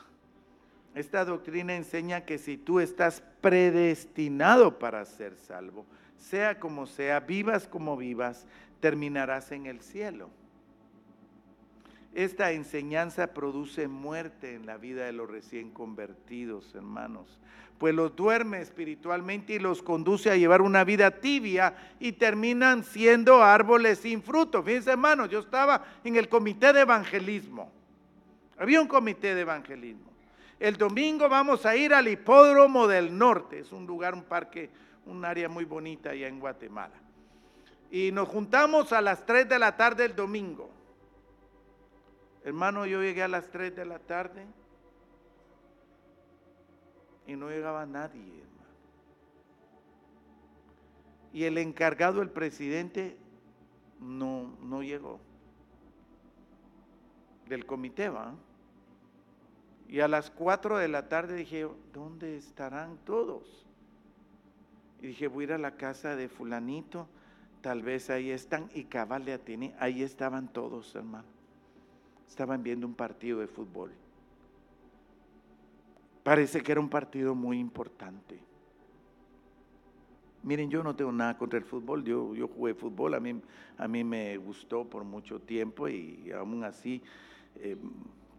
Esta 0.95 1.25
doctrina 1.25 1.75
enseña 1.75 2.25
que 2.25 2.39
si 2.39 2.57
tú 2.57 2.81
estás 2.81 3.23
predestinado 3.41 4.79
para 4.79 5.05
ser 5.05 5.37
salvo, 5.37 5.87
sea 6.17 6.59
como 6.59 6.87
sea, 6.87 7.21
vivas 7.21 7.67
como 7.67 7.97
vivas, 7.97 8.47
terminarás 8.81 9.53
en 9.53 9.67
el 9.67 9.81
cielo. 9.81 10.31
Esta 12.15 12.51
enseñanza 12.51 13.29
produce 13.29 13.87
muerte 13.87 14.55
en 14.55 14.67
la 14.67 14.77
vida 14.77 15.05
de 15.05 15.13
los 15.13 15.31
recién 15.31 15.71
convertidos, 15.71 16.75
hermanos, 16.75 17.39
pues 17.79 17.95
los 17.95 18.17
duerme 18.17 18.61
espiritualmente 18.61 19.55
y 19.55 19.59
los 19.61 19.81
conduce 19.81 20.29
a 20.31 20.37
llevar 20.37 20.61
una 20.61 20.83
vida 20.83 21.13
tibia 21.13 21.75
y 22.01 22.13
terminan 22.13 22.83
siendo 22.83 23.43
árboles 23.43 24.01
sin 24.01 24.23
fruto. 24.23 24.63
Fíjense, 24.63 24.91
hermanos, 24.91 25.31
yo 25.31 25.39
estaba 25.39 25.85
en 26.03 26.17
el 26.17 26.29
comité 26.29 26.73
de 26.73 26.81
evangelismo. 26.81 27.71
Había 28.59 28.81
un 28.81 28.89
comité 28.89 29.35
de 29.35 29.43
evangelismo. 29.43 30.11
El 30.59 30.77
domingo 30.77 31.29
vamos 31.29 31.65
a 31.65 31.75
ir 31.75 31.95
al 31.95 32.09
hipódromo 32.09 32.87
del 32.87 33.17
norte, 33.17 33.61
es 33.61 33.73
un 33.73 33.87
lugar, 33.87 34.15
un 34.15 34.25
parque, 34.25 34.69
un 35.07 35.25
área 35.25 35.49
muy 35.49 35.65
bonita 35.65 36.11
allá 36.11 36.29
en 36.29 36.39
Guatemala. 36.39 36.95
Y 37.91 38.13
nos 38.13 38.29
juntamos 38.29 38.93
a 38.93 39.01
las 39.01 39.25
3 39.25 39.49
de 39.49 39.59
la 39.59 39.77
tarde 39.77 40.05
el 40.05 40.15
domingo. 40.15 40.80
Hermano, 42.43 42.87
yo 42.87 43.03
llegué 43.03 43.23
a 43.23 43.29
las 43.29 43.51
3 43.51 43.77
de 43.77 43.85
la 43.85 43.99
tarde 43.99 44.47
y 47.27 47.37
no 47.37 47.51
llegaba 47.51 47.85
nadie, 47.85 48.23
hermano. 48.23 48.71
Y 51.33 51.45
el 51.45 51.59
encargado, 51.59 52.23
el 52.23 52.31
presidente, 52.31 53.19
no, 54.01 54.57
no 54.63 54.83
llegó. 54.83 55.21
Del 57.47 57.67
comité, 57.67 58.09
¿va? 58.09 58.35
Y 59.87 60.01
a 60.01 60.09
las 60.09 60.31
4 60.31 60.79
de 60.79 60.89
la 60.89 61.09
tarde 61.09 61.35
dije, 61.35 61.69
¿dónde 61.93 62.37
estarán 62.37 62.97
todos? 63.05 63.67
Y 65.03 65.09
dije, 65.09 65.29
voy 65.29 65.45
a 65.45 65.47
ir 65.49 65.53
a 65.55 65.59
la 65.59 65.77
casa 65.77 66.17
de 66.17 66.29
fulanito, 66.29 67.07
tal 67.61 67.83
vez 67.83 68.09
ahí 68.09 68.31
están. 68.31 68.71
Y 68.73 68.85
cabal 68.85 69.27
de 69.27 69.35
Atene, 69.35 69.75
ahí 69.79 70.03
estaban 70.03 70.49
todos, 70.49 70.95
hermano 70.95 71.40
estaban 72.31 72.63
viendo 72.63 72.87
un 72.87 72.95
partido 72.95 73.41
de 73.41 73.49
fútbol. 73.49 73.91
Parece 76.23 76.63
que 76.63 76.71
era 76.71 76.81
un 76.81 76.89
partido 76.89 77.35
muy 77.35 77.59
importante. 77.59 78.39
Miren, 80.45 80.71
yo 80.71 80.85
no 80.85 80.95
tengo 80.95 81.11
nada 81.11 81.37
contra 81.37 81.59
el 81.59 81.65
fútbol, 81.65 82.05
yo, 82.05 82.35
yo 82.35 82.47
jugué 82.47 82.73
fútbol, 82.73 83.15
a 83.15 83.21
mí, 83.21 83.43
a 83.77 83.89
mí 83.89 84.05
me 84.05 84.37
gustó 84.39 84.89
por 84.89 85.03
mucho 85.03 85.41
tiempo 85.41 85.89
y 85.89 86.31
aún 86.31 86.63
así, 86.63 87.03
eh, 87.57 87.77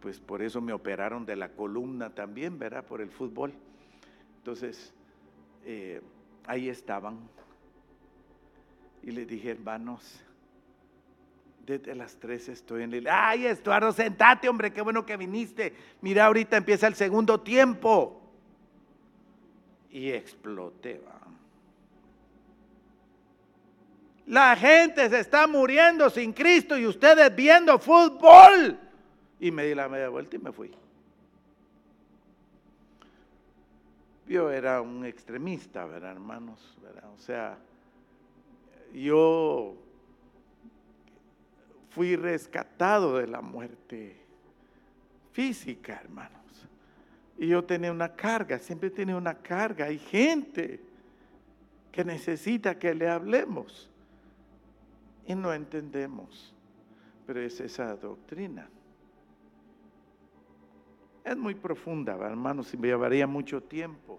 pues 0.00 0.18
por 0.18 0.40
eso 0.42 0.60
me 0.62 0.72
operaron 0.72 1.26
de 1.26 1.36
la 1.36 1.50
columna 1.50 2.14
también, 2.14 2.58
¿verdad? 2.58 2.84
Por 2.86 3.02
el 3.02 3.10
fútbol. 3.10 3.52
Entonces, 4.38 4.94
eh, 5.64 6.00
ahí 6.46 6.70
estaban. 6.70 7.18
Y 9.02 9.10
les 9.10 9.28
dije, 9.28 9.50
hermanos, 9.50 10.24
desde 11.66 11.94
las 11.94 12.16
tres 12.16 12.48
estoy 12.48 12.82
en 12.82 12.94
el... 12.94 13.06
Ay, 13.08 13.46
Estuardo, 13.46 13.92
sentate, 13.92 14.48
hombre, 14.48 14.72
qué 14.72 14.82
bueno 14.82 15.06
que 15.06 15.16
viniste. 15.16 15.74
Mira, 16.00 16.26
ahorita 16.26 16.56
empieza 16.56 16.86
el 16.86 16.94
segundo 16.94 17.40
tiempo. 17.40 18.20
Y 19.90 20.10
exploté, 20.10 21.00
va. 21.06 21.20
La 24.26 24.56
gente 24.56 25.08
se 25.10 25.20
está 25.20 25.46
muriendo 25.46 26.08
sin 26.08 26.32
Cristo 26.32 26.78
y 26.78 26.86
ustedes 26.86 27.34
viendo 27.34 27.78
fútbol. 27.78 28.78
Y 29.38 29.50
me 29.50 29.64
di 29.64 29.74
la 29.74 29.88
media 29.88 30.08
vuelta 30.08 30.36
y 30.36 30.38
me 30.38 30.52
fui. 30.52 30.72
Yo 34.26 34.50
era 34.50 34.80
un 34.80 35.04
extremista, 35.04 35.84
¿verdad, 35.84 36.12
hermanos? 36.12 36.78
O 37.14 37.18
sea, 37.18 37.58
yo 38.94 39.76
fui 41.94 42.16
rescatado 42.16 43.18
de 43.18 43.26
la 43.26 43.40
muerte 43.40 44.16
física, 45.32 46.00
hermanos. 46.02 46.68
Y 47.38 47.48
yo 47.48 47.64
tenía 47.64 47.92
una 47.92 48.14
carga, 48.14 48.58
siempre 48.58 48.90
tenía 48.90 49.16
una 49.16 49.34
carga. 49.34 49.86
Hay 49.86 49.98
gente 49.98 50.80
que 51.90 52.04
necesita 52.04 52.78
que 52.78 52.94
le 52.94 53.08
hablemos 53.08 53.90
y 55.26 55.34
no 55.34 55.52
entendemos. 55.52 56.54
Pero 57.26 57.40
es 57.40 57.60
esa 57.60 57.94
doctrina. 57.96 58.68
Es 61.24 61.36
muy 61.36 61.54
profunda, 61.54 62.14
hermanos, 62.14 62.72
y 62.74 62.76
me 62.76 62.88
llevaría 62.88 63.26
mucho 63.26 63.62
tiempo 63.62 64.18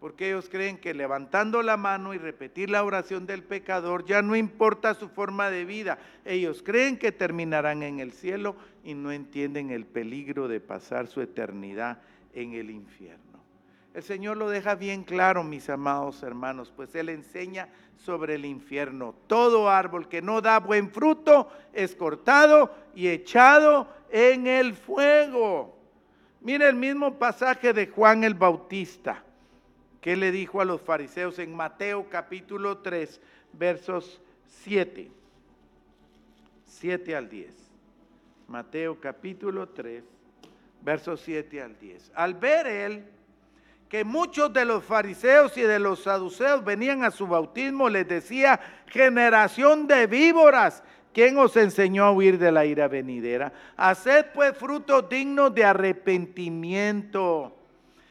porque 0.00 0.28
ellos 0.30 0.48
creen 0.48 0.78
que 0.78 0.94
levantando 0.94 1.62
la 1.62 1.76
mano 1.76 2.14
y 2.14 2.18
repetir 2.18 2.70
la 2.70 2.82
oración 2.82 3.26
del 3.26 3.42
pecador 3.42 4.06
ya 4.06 4.22
no 4.22 4.34
importa 4.34 4.94
su 4.94 5.10
forma 5.10 5.50
de 5.50 5.66
vida. 5.66 5.98
Ellos 6.24 6.62
creen 6.62 6.98
que 6.98 7.12
terminarán 7.12 7.82
en 7.82 8.00
el 8.00 8.12
cielo 8.12 8.56
y 8.82 8.94
no 8.94 9.12
entienden 9.12 9.70
el 9.70 9.84
peligro 9.84 10.48
de 10.48 10.58
pasar 10.58 11.06
su 11.06 11.20
eternidad 11.20 11.98
en 12.32 12.54
el 12.54 12.70
infierno. 12.70 13.20
El 13.92 14.02
Señor 14.02 14.38
lo 14.38 14.48
deja 14.48 14.74
bien 14.74 15.04
claro, 15.04 15.44
mis 15.44 15.68
amados 15.68 16.22
hermanos, 16.22 16.72
pues 16.74 16.94
Él 16.94 17.10
enseña 17.10 17.68
sobre 17.98 18.36
el 18.36 18.46
infierno. 18.46 19.14
Todo 19.26 19.68
árbol 19.68 20.08
que 20.08 20.22
no 20.22 20.40
da 20.40 20.60
buen 20.60 20.90
fruto 20.90 21.50
es 21.74 21.94
cortado 21.94 22.74
y 22.94 23.08
echado 23.08 23.86
en 24.10 24.46
el 24.46 24.72
fuego. 24.72 25.76
Mire 26.40 26.68
el 26.68 26.76
mismo 26.76 27.18
pasaje 27.18 27.74
de 27.74 27.88
Juan 27.88 28.24
el 28.24 28.32
Bautista. 28.32 29.24
¿Qué 30.00 30.16
le 30.16 30.32
dijo 30.32 30.62
a 30.62 30.64
los 30.64 30.80
fariseos 30.80 31.38
en 31.38 31.54
Mateo 31.54 32.08
capítulo 32.08 32.78
3, 32.78 33.20
versos 33.52 34.22
7? 34.46 35.10
7 36.64 37.16
al 37.16 37.28
10. 37.28 37.54
Mateo 38.48 38.98
capítulo 38.98 39.68
3, 39.68 40.02
versos 40.80 41.20
7 41.20 41.62
al 41.62 41.78
10. 41.78 42.12
Al 42.14 42.34
ver 42.34 42.66
él 42.66 43.04
que 43.90 44.04
muchos 44.04 44.50
de 44.52 44.64
los 44.64 44.82
fariseos 44.84 45.58
y 45.58 45.62
de 45.62 45.78
los 45.78 46.04
saduceos 46.04 46.64
venían 46.64 47.04
a 47.04 47.10
su 47.10 47.26
bautismo, 47.26 47.90
les 47.90 48.08
decía, 48.08 48.58
generación 48.86 49.86
de 49.86 50.06
víboras, 50.06 50.82
¿quién 51.12 51.36
os 51.36 51.56
enseñó 51.56 52.04
a 52.04 52.12
huir 52.12 52.38
de 52.38 52.52
la 52.52 52.64
ira 52.64 52.88
venidera? 52.88 53.52
Haced 53.76 54.26
pues 54.32 54.56
frutos 54.56 55.10
dignos 55.10 55.54
de 55.54 55.64
arrepentimiento 55.64 57.59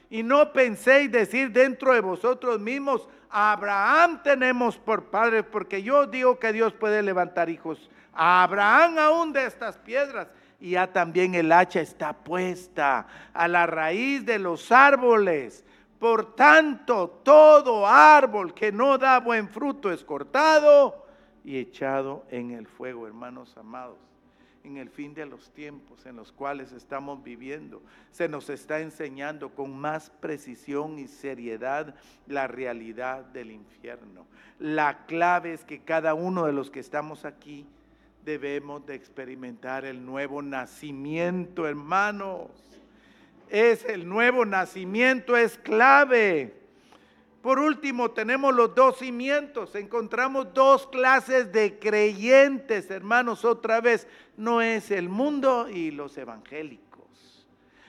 y 0.10 0.24
no 0.24 0.52
penséis 0.52 1.12
decir 1.12 1.52
dentro 1.52 1.94
de 1.94 2.02
vosotros 2.02 2.60
mismos, 2.60 3.08
Abraham 3.30 4.24
tenemos 4.24 4.78
por 4.78 5.06
padre, 5.06 5.44
porque 5.44 5.84
yo 5.84 6.08
digo 6.08 6.40
que 6.40 6.52
Dios 6.52 6.74
puede 6.74 7.04
levantar 7.04 7.50
hijos. 7.50 7.90
A 8.14 8.44
Abraham 8.44 8.98
aún 8.98 9.34
de 9.34 9.46
estas 9.46 9.78
piedras. 9.78 10.28
Y 10.60 10.72
ya 10.72 10.92
también 10.92 11.36
el 11.36 11.52
hacha 11.52 11.80
está 11.80 12.12
puesta 12.12 13.08
a 13.34 13.48
la 13.48 13.66
raíz 13.66 14.26
de 14.26 14.40
los 14.40 14.72
árboles. 14.72 15.64
Por 16.00 16.36
tanto, 16.36 17.22
todo 17.24 17.88
árbol 17.88 18.54
que 18.54 18.72
no 18.72 18.98
da 18.98 19.20
buen 19.20 19.48
fruto 19.48 19.92
es 19.92 20.04
cortado 20.04 21.06
y 21.44 21.58
echado 21.58 22.26
en 22.30 22.52
el 22.52 22.68
fuego, 22.68 23.08
hermanos 23.08 23.56
amados 23.58 24.09
en 24.70 24.78
el 24.78 24.90
fin 24.90 25.14
de 25.14 25.26
los 25.26 25.52
tiempos 25.52 26.06
en 26.06 26.16
los 26.16 26.32
cuales 26.32 26.72
estamos 26.72 27.24
viviendo. 27.24 27.82
Se 28.12 28.30
nos 28.30 28.50
está 28.50 28.80
enseñando 28.80 29.50
con 29.50 29.76
más 29.76 30.10
precisión 30.10 31.00
y 31.00 31.08
seriedad 31.08 31.96
la 32.28 32.48
realidad 32.48 33.26
del 33.26 33.52
infierno. 33.52 34.28
La 34.60 35.06
clave 35.06 35.54
es 35.54 35.64
que 35.64 35.80
cada 35.80 36.14
uno 36.14 36.46
de 36.46 36.54
los 36.54 36.70
que 36.70 36.80
estamos 36.80 37.26
aquí 37.26 37.66
debemos 38.24 38.86
de 38.86 38.96
experimentar 38.96 39.86
el 39.86 40.06
nuevo 40.06 40.42
nacimiento, 40.42 41.68
hermanos. 41.68 42.52
Es 43.50 43.84
el 43.86 44.08
nuevo 44.08 44.46
nacimiento, 44.46 45.36
es 45.36 45.58
clave. 45.58 46.59
Por 47.42 47.60
último, 47.60 48.12
tenemos 48.12 48.54
los 48.54 48.76
dos 48.76 48.98
cimientos. 48.98 49.74
Encontramos 49.76 50.54
dos 50.54 50.88
clases 50.88 51.52
de 51.52 51.80
creyentes, 51.80 52.92
hermanos, 52.92 53.46
otra 53.46 53.80
vez. 53.80 54.08
No 54.36 54.62
es 54.62 54.92
el 54.92 55.08
mundo 55.08 55.70
y 55.70 55.92
los 55.92 56.18
evangélicos. 56.18 57.48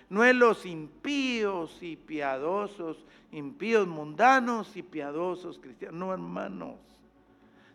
No 0.09 0.25
es 0.25 0.35
los 0.35 0.67
impíos 0.67 1.83
y 1.83 1.97
piadosos, 1.97 3.05
impíos 3.33 3.87
mundanos 3.87 4.77
y 4.77 4.83
piadosos 4.83 5.59
cristianos. 5.59 5.99
No, 5.99 6.13
hermanos. 6.13 6.77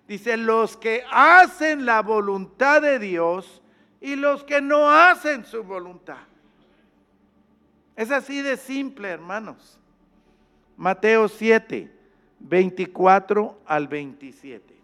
Dice, 0.08 0.38
los 0.38 0.78
que 0.78 1.04
hacen 1.12 1.86
la 1.86 2.02
voluntad 2.02 2.82
de 2.82 3.00
Dios 3.00 3.62
y 4.00 4.16
los 4.16 4.44
que 4.44 4.62
no 4.62 4.90
hacen 4.90 5.46
su 5.46 5.64
voluntad. 5.64 6.20
Es 7.96 8.12
así 8.12 8.42
de 8.42 8.56
simple, 8.56 9.10
hermanos. 9.10 9.80
Mateo 10.78 11.28
7, 11.28 11.90
24 12.40 13.60
al 13.66 13.88
27. 13.88 14.76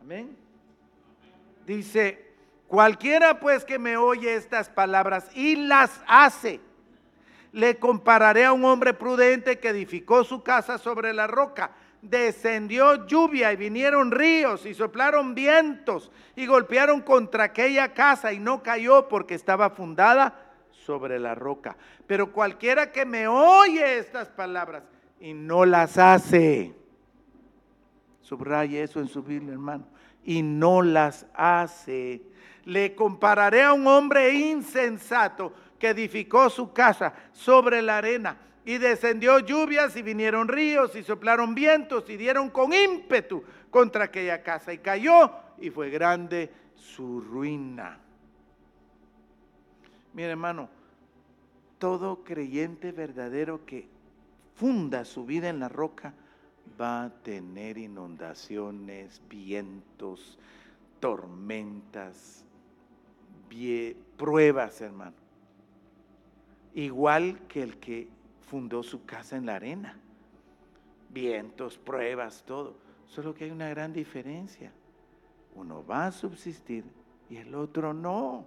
Amén. 0.00 0.36
Dice, 1.66 2.32
cualquiera 2.66 3.40
pues 3.40 3.64
que 3.64 3.78
me 3.78 3.96
oye 3.96 4.34
estas 4.34 4.68
palabras 4.68 5.30
y 5.34 5.56
las 5.56 6.00
hace, 6.06 6.60
le 7.52 7.78
compararé 7.78 8.44
a 8.44 8.52
un 8.52 8.64
hombre 8.64 8.94
prudente 8.94 9.58
que 9.58 9.68
edificó 9.68 10.24
su 10.24 10.42
casa 10.42 10.78
sobre 10.78 11.12
la 11.12 11.26
roca. 11.26 11.72
Descendió 12.00 13.06
lluvia 13.06 13.52
y 13.52 13.56
vinieron 13.56 14.12
ríos 14.12 14.64
y 14.66 14.74
soplaron 14.74 15.34
vientos 15.34 16.12
y 16.36 16.46
golpearon 16.46 17.00
contra 17.00 17.44
aquella 17.44 17.92
casa 17.92 18.32
y 18.32 18.38
no 18.38 18.62
cayó 18.62 19.08
porque 19.08 19.34
estaba 19.34 19.70
fundada 19.70 20.47
sobre 20.88 21.18
la 21.18 21.34
roca. 21.34 21.76
Pero 22.06 22.32
cualquiera 22.32 22.90
que 22.90 23.04
me 23.04 23.28
oye 23.28 23.98
estas 23.98 24.30
palabras 24.30 24.84
y 25.20 25.34
no 25.34 25.66
las 25.66 25.98
hace, 25.98 26.72
subraye 28.22 28.82
eso 28.82 28.98
en 28.98 29.08
su 29.08 29.22
Biblia, 29.22 29.52
hermano, 29.52 29.86
y 30.24 30.42
no 30.42 30.80
las 30.80 31.26
hace, 31.34 32.22
le 32.64 32.94
compararé 32.94 33.64
a 33.64 33.74
un 33.74 33.86
hombre 33.86 34.32
insensato 34.32 35.52
que 35.78 35.90
edificó 35.90 36.48
su 36.48 36.72
casa 36.72 37.12
sobre 37.32 37.82
la 37.82 37.98
arena. 37.98 38.38
Y 38.64 38.78
descendió 38.78 39.40
lluvias 39.40 39.94
y 39.94 40.00
vinieron 40.00 40.48
ríos 40.48 40.96
y 40.96 41.02
soplaron 41.02 41.54
vientos 41.54 42.08
y 42.08 42.16
dieron 42.16 42.48
con 42.48 42.72
ímpetu 42.72 43.44
contra 43.68 44.04
aquella 44.04 44.42
casa 44.42 44.72
y 44.72 44.78
cayó 44.78 45.32
y 45.58 45.68
fue 45.68 45.90
grande 45.90 46.50
su 46.74 47.20
ruina. 47.20 47.98
Mire 50.14 50.30
hermano, 50.30 50.77
todo 51.78 52.24
creyente 52.24 52.92
verdadero 52.92 53.64
que 53.64 53.88
funda 54.54 55.04
su 55.04 55.24
vida 55.24 55.48
en 55.48 55.60
la 55.60 55.68
roca 55.68 56.14
va 56.80 57.04
a 57.04 57.10
tener 57.22 57.78
inundaciones, 57.78 59.22
vientos, 59.28 60.38
tormentas, 61.00 62.44
pruebas, 64.16 64.80
hermano. 64.80 65.16
Igual 66.74 67.40
que 67.48 67.62
el 67.62 67.78
que 67.78 68.08
fundó 68.48 68.82
su 68.82 69.04
casa 69.04 69.36
en 69.36 69.46
la 69.46 69.56
arena. 69.56 69.98
Vientos, 71.10 71.78
pruebas, 71.78 72.44
todo. 72.46 72.76
Solo 73.06 73.34
que 73.34 73.44
hay 73.44 73.50
una 73.50 73.68
gran 73.68 73.92
diferencia. 73.92 74.72
Uno 75.54 75.84
va 75.84 76.06
a 76.06 76.12
subsistir 76.12 76.84
y 77.30 77.36
el 77.36 77.54
otro 77.54 77.94
no. 77.94 78.46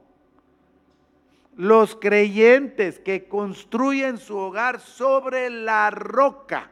Los 1.56 1.96
creyentes 1.96 3.00
que 3.00 3.28
construyen 3.28 4.18
su 4.18 4.38
hogar 4.38 4.80
sobre 4.80 5.50
la 5.50 5.92
roca, 5.92 6.72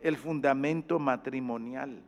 el 0.00 0.16
fundamento 0.16 0.98
matrimonial, 0.98 2.00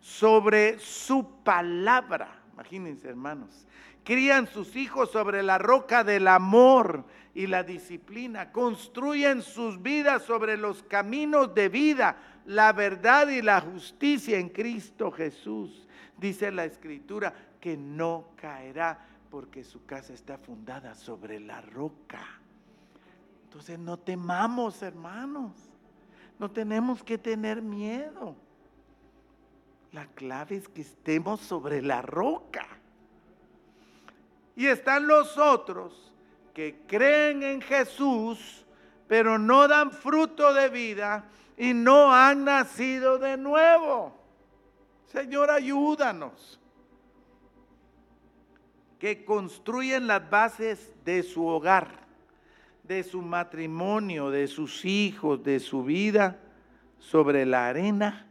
sobre 0.00 0.78
su 0.78 1.42
palabra. 1.44 2.42
Imagínense, 2.54 3.08
hermanos, 3.08 3.66
crían 4.04 4.46
sus 4.46 4.74
hijos 4.76 5.10
sobre 5.10 5.42
la 5.42 5.58
roca 5.58 6.02
del 6.02 6.26
amor 6.26 7.04
y 7.34 7.46
la 7.46 7.62
disciplina, 7.62 8.50
construyen 8.50 9.42
sus 9.42 9.80
vidas 9.80 10.22
sobre 10.24 10.56
los 10.56 10.82
caminos 10.82 11.54
de 11.54 11.68
vida, 11.68 12.16
la 12.44 12.72
verdad 12.72 13.28
y 13.28 13.40
la 13.40 13.60
justicia 13.60 14.38
en 14.38 14.48
Cristo 14.48 15.10
Jesús. 15.10 15.86
Dice 16.18 16.50
la 16.50 16.64
escritura 16.64 17.32
que 17.60 17.76
no 17.76 18.30
caerá 18.36 19.09
porque 19.30 19.62
su 19.64 19.84
casa 19.86 20.12
está 20.12 20.36
fundada 20.38 20.94
sobre 20.94 21.38
la 21.40 21.60
roca. 21.60 22.26
Entonces 23.44 23.78
no 23.78 23.98
temamos, 23.98 24.82
hermanos. 24.82 25.52
No 26.38 26.50
tenemos 26.50 27.02
que 27.02 27.18
tener 27.18 27.62
miedo. 27.62 28.34
La 29.92 30.06
clave 30.06 30.56
es 30.56 30.68
que 30.68 30.82
estemos 30.82 31.40
sobre 31.40 31.82
la 31.82 32.02
roca. 32.02 32.66
Y 34.56 34.66
están 34.66 35.06
los 35.06 35.38
otros 35.38 36.12
que 36.54 36.82
creen 36.86 37.42
en 37.42 37.60
Jesús, 37.60 38.64
pero 39.08 39.38
no 39.38 39.66
dan 39.68 39.90
fruto 39.90 40.52
de 40.52 40.68
vida 40.68 41.24
y 41.56 41.74
no 41.74 42.14
han 42.14 42.44
nacido 42.44 43.18
de 43.18 43.36
nuevo. 43.36 44.16
Señor, 45.06 45.50
ayúdanos. 45.50 46.59
Que 49.00 49.24
construyen 49.24 50.06
las 50.06 50.30
bases 50.30 50.94
de 51.04 51.24
su 51.24 51.44
hogar, 51.44 52.06
de 52.84 53.02
su 53.02 53.22
matrimonio, 53.22 54.30
de 54.30 54.46
sus 54.46 54.84
hijos, 54.84 55.42
de 55.42 55.58
su 55.58 55.82
vida, 55.82 56.38
sobre 57.00 57.46
la 57.46 57.66
arena 57.66 58.26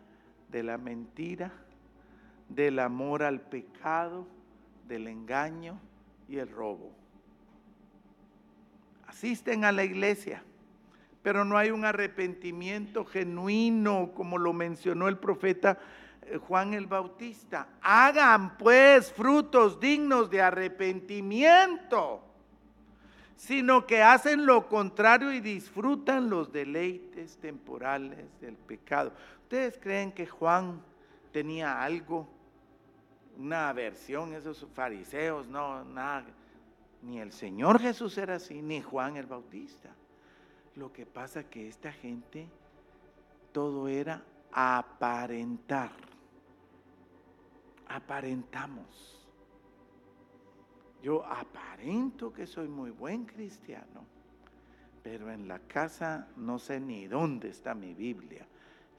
de 0.50 0.64
la 0.64 0.78
mentira, 0.78 1.52
del 2.48 2.80
amor 2.80 3.24
al 3.24 3.42
pecado, 3.42 4.28
del 4.88 5.08
engaño 5.08 5.80
y 6.28 6.38
el 6.38 6.50
robo. 6.50 6.92
Asisten 9.08 9.66
a 9.66 9.72
la 9.72 9.84
iglesia, 9.84 10.44
pero 11.24 11.46
no 11.46 11.58
hay 11.58 11.72
un 11.72 11.84
arrepentimiento 11.84 13.06
genuino, 13.06 14.12
como 14.14 14.38
lo 14.38 14.54
mencionó 14.54 15.08
el 15.08 15.18
profeta 15.18 15.80
Juan 16.48 16.74
el 16.74 16.88
Bautista. 16.88 17.68
Hagan 17.82 18.58
pues 18.58 19.12
frutos 19.12 19.80
dignos 19.80 20.30
de 20.30 20.42
arrepentimiento, 20.42 22.22
sino 23.36 23.86
que 23.88 24.04
hacen 24.04 24.46
lo 24.46 24.68
contrario 24.68 25.32
y 25.34 25.40
disfrutan 25.40 26.30
los 26.30 26.52
deleites 26.52 27.38
temporales 27.38 28.28
del 28.42 28.56
pecado. 28.56 29.12
¿Ustedes 29.44 29.78
creen 29.82 30.12
que 30.12 30.28
Juan 30.28 30.82
tenía 31.32 31.82
algo 31.82 32.28
una 33.40 33.70
aversión, 33.70 34.34
esos 34.34 34.68
fariseos, 34.74 35.48
no, 35.48 35.84
nada. 35.86 36.26
Ni 37.02 37.20
el 37.20 37.32
Señor 37.32 37.80
Jesús 37.80 38.18
era 38.18 38.36
así, 38.36 38.62
ni 38.62 38.82
Juan 38.82 39.16
el 39.16 39.26
Bautista. 39.26 39.90
Lo 40.76 40.92
que 40.92 41.06
pasa 41.06 41.50
que 41.50 41.70
esta 41.70 41.92
gente, 41.94 42.48
todo 43.54 43.88
era 43.88 44.22
aparentar. 44.52 45.92
Aparentamos. 47.90 49.28
Yo 51.02 51.26
aparento 51.26 52.34
que 52.34 52.46
soy 52.46 52.68
muy 52.68 52.92
buen 52.92 53.26
cristiano, 53.26 54.06
pero 55.04 55.32
en 55.32 55.48
la 55.48 55.60
casa 55.60 56.28
no 56.36 56.60
sé 56.60 56.80
ni 56.80 57.08
dónde 57.08 57.50
está 57.50 57.74
mi 57.74 57.94
Biblia 57.94 58.46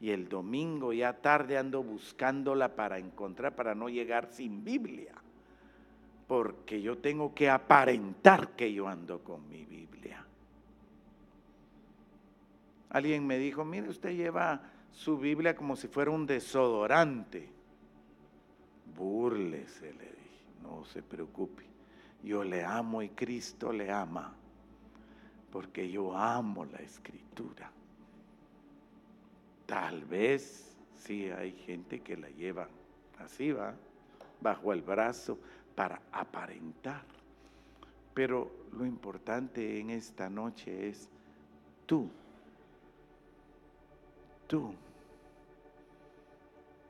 y 0.01 0.11
el 0.11 0.29
domingo 0.29 0.93
ya 0.93 1.13
tarde 1.13 1.59
ando 1.59 1.83
buscándola 1.83 2.75
para 2.75 2.99
encontrar, 2.99 3.55
para 3.55 3.75
no 3.75 3.91
llegar 3.91 4.29
sin 4.33 4.65
Biblia, 4.65 5.15
porque 6.27 6.81
yo 6.81 6.99
tengo 6.99 7.35
que 7.35 7.51
aparentar 7.51 8.51
que 8.57 8.73
yo 8.73 8.89
ando 8.89 9.23
con 9.23 9.47
mi 9.49 9.65
Biblia. 9.67 10.25
Alguien 12.89 13.27
me 13.27 13.39
dijo, 13.39 13.65
mire, 13.65 13.89
usted 13.89 14.17
lleva 14.17 14.63
su 14.91 15.19
Biblia 15.19 15.55
como 15.55 15.77
si 15.77 15.87
fuera 15.87 16.11
un 16.11 16.27
desodorante. 16.27 17.60
Búrlese, 19.01 19.95
le 19.95 20.05
dije, 20.05 20.45
no 20.63 20.85
se 20.85 21.03
preocupe. 21.03 21.65
Yo 22.23 22.45
le 22.45 22.63
amo 22.63 23.01
y 23.01 23.09
Cristo 23.09 23.73
le 23.73 23.91
ama, 23.91 24.35
porque 25.51 25.91
yo 25.91 26.15
amo 26.15 26.67
la 26.67 26.81
escritura. 26.81 27.73
Tal 29.65 30.05
vez 30.05 30.77
sí 30.99 31.31
hay 31.31 31.53
gente 31.53 32.01
que 32.01 32.15
la 32.19 32.29
lleva 32.29 32.69
así, 33.21 33.53
va, 33.53 33.75
bajo 34.43 34.71
el 34.75 34.83
brazo 34.83 35.39
para 35.75 36.03
aparentar. 36.13 37.07
Pero 38.13 38.51
lo 38.73 38.85
importante 38.85 39.81
en 39.81 39.89
esta 39.89 40.29
noche 40.29 40.91
es 40.91 41.09
tú, 41.87 42.11
tú. 44.47 44.75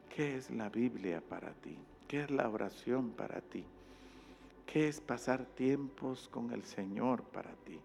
¿Qué 0.09 0.39
es 0.39 0.51
la 0.51 0.69
Biblia 0.69 1.21
para 1.21 1.53
ti? 1.53 1.79
¿Qué 2.11 2.23
es 2.23 2.31
la 2.33 2.49
oración 2.49 3.11
para 3.11 3.41
ti? 3.41 3.65
¿Qué 4.67 4.89
es 4.89 5.01
pasar 5.01 5.45
tiempos 5.45 6.29
con 6.29 6.51
el 6.51 6.65
Señor 6.65 7.23
para 7.23 7.53
ti? 7.53 7.79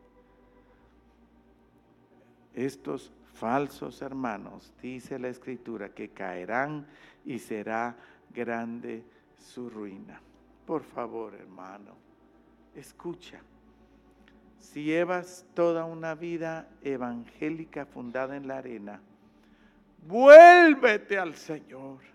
Estos 2.55 3.11
falsos 3.36 4.01
hermanos, 4.01 4.73
dice 4.82 5.19
la 5.19 5.28
escritura, 5.28 5.89
que 5.89 6.09
caerán 6.09 6.88
y 7.23 7.38
será 7.38 7.95
grande 8.34 9.03
su 9.38 9.69
ruina. 9.69 10.19
Por 10.65 10.82
favor, 10.82 11.36
hermano, 11.36 11.91
escucha. 12.73 13.39
Si 14.59 14.86
llevas 14.86 15.45
toda 15.53 15.86
una 15.86 16.15
vida 16.15 16.67
evangélica 16.82 17.86
fundada 17.86 18.36
en 18.36 18.47
la 18.47 18.57
arena, 18.57 18.99
vuélvete 20.07 21.19
al 21.19 21.36
Señor 21.36 22.14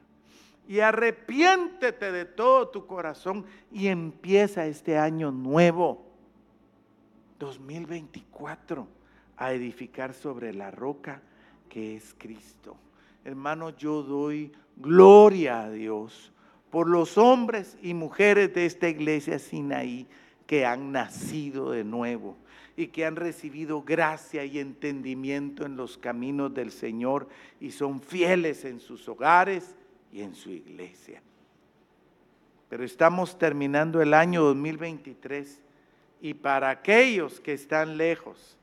y 0.70 0.78
arrepiéntete 0.78 2.12
de 2.12 2.24
todo 2.24 2.68
tu 2.68 2.86
corazón 2.86 3.44
y 3.72 3.88
empieza 3.88 4.66
este 4.66 4.96
año 4.96 5.32
nuevo, 5.32 6.06
2024 7.40 8.86
a 9.36 9.52
edificar 9.52 10.14
sobre 10.14 10.54
la 10.54 10.70
roca 10.70 11.22
que 11.68 11.96
es 11.96 12.14
Cristo. 12.16 12.76
Hermano, 13.24 13.70
yo 13.70 14.04
doy 14.04 14.52
gloria 14.76 15.62
a 15.62 15.70
Dios 15.72 16.32
por 16.70 16.88
los 16.88 17.18
hombres 17.18 17.76
y 17.82 17.92
mujeres 17.92 18.54
de 18.54 18.66
esta 18.66 18.88
iglesia 18.88 19.40
Sinaí 19.40 20.06
que 20.46 20.66
han 20.66 20.92
nacido 20.92 21.72
de 21.72 21.82
nuevo 21.82 22.36
y 22.76 22.86
que 22.86 23.06
han 23.06 23.16
recibido 23.16 23.82
gracia 23.82 24.44
y 24.44 24.60
entendimiento 24.60 25.66
en 25.66 25.74
los 25.74 25.98
caminos 25.98 26.54
del 26.54 26.70
Señor 26.70 27.26
y 27.58 27.72
son 27.72 28.00
fieles 28.00 28.64
en 28.64 28.78
sus 28.78 29.08
hogares 29.08 29.74
y 30.12 30.22
en 30.22 30.34
su 30.34 30.50
iglesia. 30.50 31.22
Pero 32.68 32.84
estamos 32.84 33.38
terminando 33.38 34.00
el 34.00 34.14
año 34.14 34.42
2023 34.42 35.60
y 36.20 36.34
para 36.34 36.70
aquellos 36.70 37.40
que 37.40 37.52
están 37.52 37.96
lejos, 37.96 38.56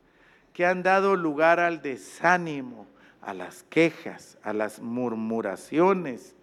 que 0.54 0.66
han 0.66 0.84
dado 0.84 1.16
lugar 1.16 1.60
al 1.60 1.82
desánimo, 1.82 2.88
a 3.22 3.34
las 3.34 3.64
quejas, 3.64 4.38
a 4.44 4.54
las 4.54 4.80
murmuraciones, 4.80 6.36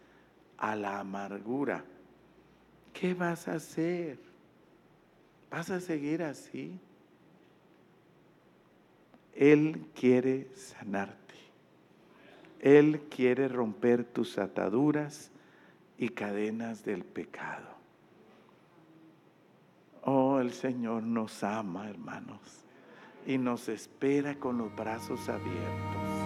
a 0.59 0.77
la 0.77 1.01
amargura, 1.01 1.85
¿qué 2.93 3.15
vas 3.15 3.49
a 3.49 3.55
hacer? 3.55 4.19
¿Vas 5.51 5.71
a 5.71 5.81
seguir 5.81 6.23
así? 6.23 6.79
Él 9.35 9.87
quiere 9.95 10.49
sanarte. 10.55 11.24
Él 12.65 13.03
quiere 13.11 13.47
romper 13.47 14.05
tus 14.05 14.39
ataduras 14.39 15.31
y 15.99 16.09
cadenas 16.09 16.83
del 16.83 17.05
pecado. 17.05 17.69
Oh, 20.01 20.41
el 20.41 20.51
Señor 20.51 21.03
nos 21.03 21.45
ama, 21.45 21.91
hermanos, 21.91 22.41
y 23.27 23.37
nos 23.37 23.69
espera 23.69 24.37
con 24.37 24.57
los 24.57 24.75
brazos 24.75 25.29
abiertos. 25.29 26.24